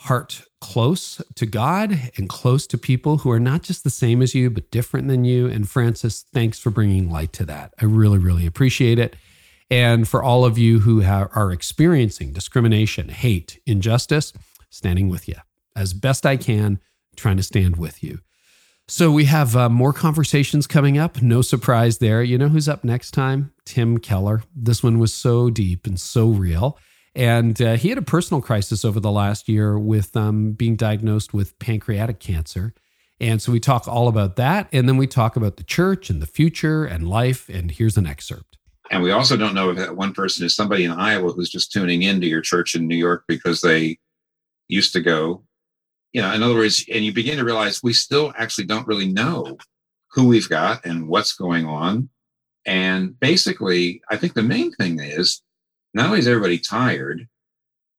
[0.00, 4.34] heart close to God and close to people who are not just the same as
[4.34, 5.46] you, but different than you.
[5.46, 7.74] And Francis, thanks for bringing light to that.
[7.80, 9.16] I really, really appreciate it.
[9.70, 14.32] And for all of you who are experiencing discrimination, hate, injustice,
[14.70, 15.36] standing with you
[15.76, 16.80] as best I can,
[17.16, 18.20] trying to stand with you.
[18.86, 21.22] So we have uh, more conversations coming up.
[21.22, 22.22] No surprise there.
[22.22, 23.52] You know who's up next time?
[23.64, 24.42] Tim Keller.
[24.54, 26.78] This one was so deep and so real.
[27.14, 31.32] And uh, he had a personal crisis over the last year with um, being diagnosed
[31.32, 32.74] with pancreatic cancer.
[33.20, 34.68] And so we talk all about that.
[34.72, 37.48] And then we talk about the church and the future and life.
[37.48, 38.58] And here's an excerpt.
[38.90, 41.72] And we also don't know if that one person is somebody in Iowa who's just
[41.72, 43.98] tuning into your church in New York because they
[44.68, 45.44] used to go.
[46.12, 49.10] You know, in other words, and you begin to realize we still actually don't really
[49.10, 49.56] know
[50.12, 52.08] who we've got and what's going on.
[52.66, 55.42] And basically, I think the main thing is
[55.94, 57.28] not only is everybody tired,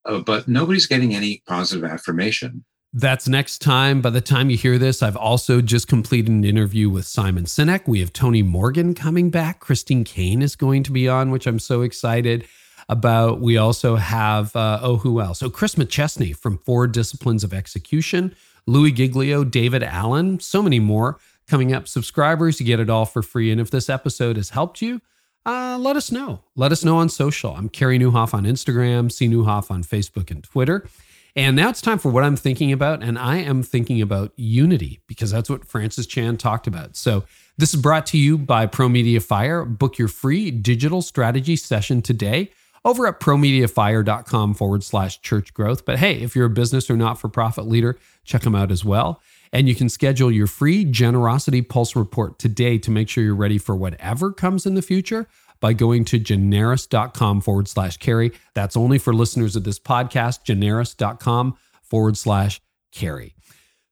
[0.05, 2.65] uh, but nobody's getting any positive affirmation.
[2.97, 4.01] That's next time.
[4.01, 7.87] By the time you hear this, I've also just completed an interview with Simon Sinek.
[7.87, 9.59] We have Tony Morgan coming back.
[9.59, 12.47] Christine Kane is going to be on, which I'm so excited
[12.87, 13.41] about.
[13.41, 15.39] We also have, uh, oh, who else?
[15.39, 18.33] So, Chris McChesney from Four Disciplines of Execution,
[18.65, 21.89] Louis Giglio, David Allen, so many more coming up.
[21.89, 23.51] Subscribers, you get it all for free.
[23.51, 25.01] And if this episode has helped you,
[25.45, 26.41] uh, let us know.
[26.55, 27.55] Let us know on social.
[27.55, 30.87] I'm Carey Nieuwhof on Instagram, C Nieuwhof on Facebook and Twitter.
[31.35, 33.03] And now it's time for what I'm thinking about.
[33.03, 36.95] And I am thinking about unity because that's what Francis Chan talked about.
[36.95, 37.25] So
[37.57, 39.65] this is brought to you by Pro Media Fire.
[39.65, 42.51] Book your free digital strategy session today
[42.85, 45.85] over at promediafire.com forward slash church growth.
[45.85, 48.85] But hey, if you're a business or not for profit leader, check them out as
[48.85, 49.21] well.
[49.51, 53.57] And you can schedule your free Generosity Pulse report today to make sure you're ready
[53.57, 55.27] for whatever comes in the future
[55.59, 58.31] by going to generis.com forward slash carey.
[58.53, 63.35] That's only for listeners of this podcast, generis.com forward slash carey.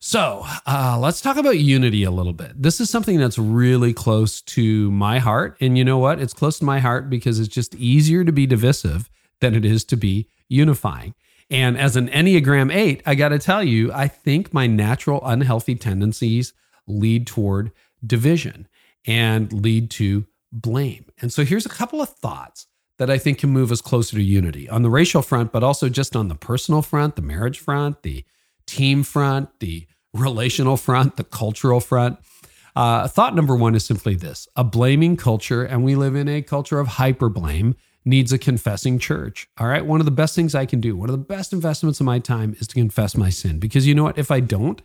[0.05, 2.61] So uh, let's talk about unity a little bit.
[2.61, 5.55] This is something that's really close to my heart.
[5.61, 6.19] And you know what?
[6.19, 9.85] It's close to my heart because it's just easier to be divisive than it is
[9.85, 11.15] to be unifying.
[11.53, 15.75] And as an Enneagram 8, I got to tell you, I think my natural unhealthy
[15.75, 16.51] tendencies
[16.87, 17.71] lead toward
[18.05, 18.67] division
[19.05, 21.05] and lead to blame.
[21.21, 22.65] And so here's a couple of thoughts
[22.97, 25.89] that I think can move us closer to unity on the racial front, but also
[25.89, 28.25] just on the personal front, the marriage front, the
[28.65, 32.17] team front, the relational front, the cultural front.
[32.75, 36.41] Uh, thought number one is simply this a blaming culture, and we live in a
[36.41, 37.75] culture of hyper blame
[38.05, 39.47] needs a confessing church.
[39.57, 39.85] All right.
[39.85, 42.19] One of the best things I can do, one of the best investments of my
[42.19, 43.59] time is to confess my sin.
[43.59, 44.17] Because you know what?
[44.17, 44.81] If I don't,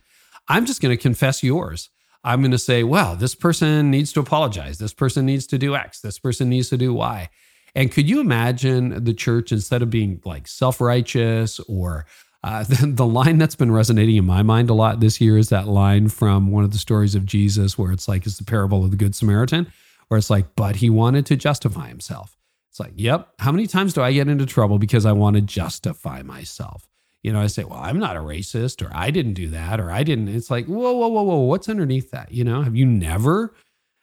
[0.47, 1.89] I'm just going to confess yours.
[2.23, 4.77] I'm going to say, well, this person needs to apologize.
[4.77, 6.01] This person needs to do X.
[6.01, 7.29] This person needs to do Y.
[7.75, 12.05] And could you imagine the church, instead of being like self righteous or
[12.43, 15.49] uh, the, the, line that's been resonating in my mind a lot this year is
[15.49, 18.83] that line from one of the stories of Jesus where it's like, it's the parable
[18.83, 19.71] of the Good Samaritan,
[20.07, 22.38] where it's like, but he wanted to justify himself.
[22.79, 23.27] It's like, yep.
[23.39, 26.87] How many times do I get into trouble because I want to justify myself?
[27.21, 29.91] You know, I say, well, I'm not a racist, or I didn't do that, or
[29.91, 30.29] I didn't.
[30.29, 31.39] It's like, whoa, whoa, whoa, whoa.
[31.39, 32.31] What's underneath that?
[32.31, 33.53] You know, have you never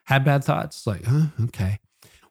[0.05, 0.87] had bad thoughts?
[0.87, 1.79] Like, huh, okay.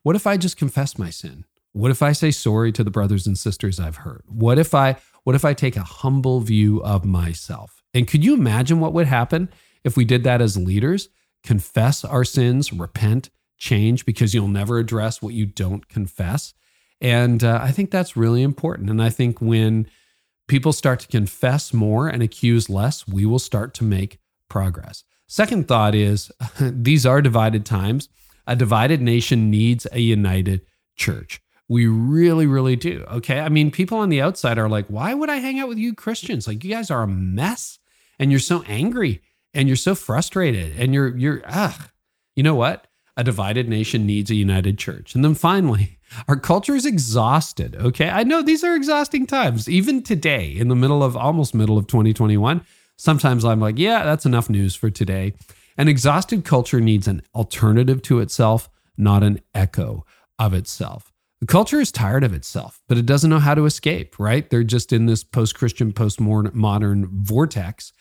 [0.04, 1.46] What if I just confess my sin?
[1.72, 4.24] What if I say sorry to the brothers and sisters I've hurt?
[4.28, 7.82] What if I what if I take a humble view of myself?
[7.96, 9.50] And could you imagine what would happen
[9.84, 11.10] if we did that as leaders?
[11.44, 16.54] Confess our sins, repent, change because you'll never address what you don't confess.
[17.02, 18.90] And uh, I think that's really important.
[18.90, 19.88] And I think when
[20.48, 25.04] people start to confess more and accuse less, we will start to make progress.
[25.28, 28.10] Second thought is these are divided times.
[28.48, 30.62] A divided nation needs a united
[30.96, 31.42] church.
[31.68, 33.04] We really, really do.
[33.10, 33.40] Okay.
[33.40, 35.96] I mean, people on the outside are like, why would I hang out with you
[35.96, 36.48] Christians?
[36.48, 37.80] Like, you guys are a mess
[38.20, 39.22] and you're so angry
[39.54, 41.90] and you're so frustrated and you're, you're, ugh.
[42.36, 42.86] You know what?
[43.18, 45.16] A divided nation needs a united church.
[45.16, 47.76] And then finally, our culture is exhausted.
[47.76, 48.10] Okay.
[48.10, 49.70] I know these are exhausting times.
[49.70, 52.62] Even today, in the middle of almost middle of 2021,
[52.98, 55.34] sometimes I'm like, yeah, that's enough news for today.
[55.78, 60.06] An exhausted culture needs an alternative to itself, not an echo
[60.40, 61.12] of itself.
[61.42, 64.50] The culture is tired of itself, but it doesn't know how to escape, right?
[64.50, 67.92] They're just in this post Christian, post modern vortex.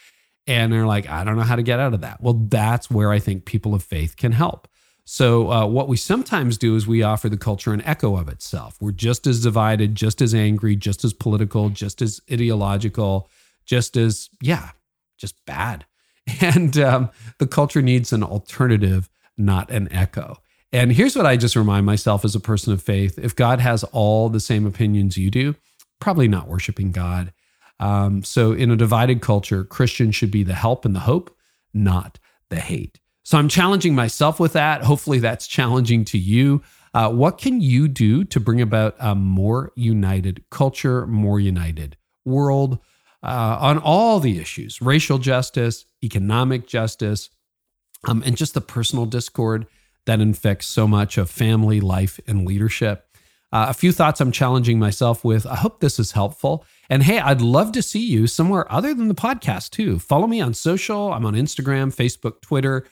[0.47, 2.21] and they're like, I don't know how to get out of that.
[2.21, 4.69] Well, that's where I think people of faith can help.
[5.07, 8.77] So, uh, what we sometimes do is we offer the culture an echo of itself.
[8.81, 13.29] We're just as divided, just as angry, just as political, just as ideological,
[13.67, 14.71] just as, yeah,
[15.19, 15.85] just bad.
[16.41, 20.39] And um, the culture needs an alternative, not an echo.
[20.73, 23.85] And here's what I just remind myself as a person of faith if God has
[23.85, 25.55] all the same opinions you do,
[26.01, 27.35] probably not worshiping God.
[27.79, 31.37] Um, so, in a divided culture, Christians should be the help and the hope,
[31.75, 33.01] not the hate.
[33.25, 34.83] So, I'm challenging myself with that.
[34.83, 36.63] Hopefully, that's challenging to you.
[36.95, 42.79] Uh, what can you do to bring about a more united culture, more united world
[43.23, 47.31] uh, on all the issues racial justice, economic justice,
[48.07, 49.67] um, and just the personal discord
[50.07, 53.09] that infects so much of family life and leadership?
[53.53, 55.47] Uh, a few thoughts I'm challenging myself with.
[55.47, 56.65] I hope this is helpful.
[56.91, 59.99] And hey, I'd love to see you somewhere other than the podcast too.
[59.99, 61.13] Follow me on social.
[61.13, 62.85] I'm on Instagram, Facebook, Twitter.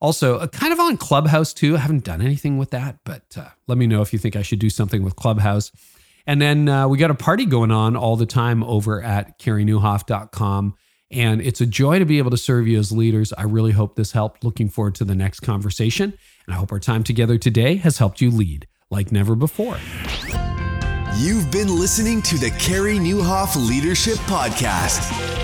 [0.00, 1.76] Also, uh, kind of on Clubhouse too.
[1.76, 4.42] I haven't done anything with that, but uh, let me know if you think I
[4.42, 5.72] should do something with Clubhouse.
[6.26, 10.74] And then uh, we got a party going on all the time over at careynieuwhof.com.
[11.10, 13.32] And it's a joy to be able to serve you as leaders.
[13.34, 14.42] I really hope this helped.
[14.42, 16.14] Looking forward to the next conversation.
[16.46, 19.76] And I hope our time together today has helped you lead like never before.
[21.18, 25.43] You've been listening to the Carey Nieuwhof Leadership Podcast.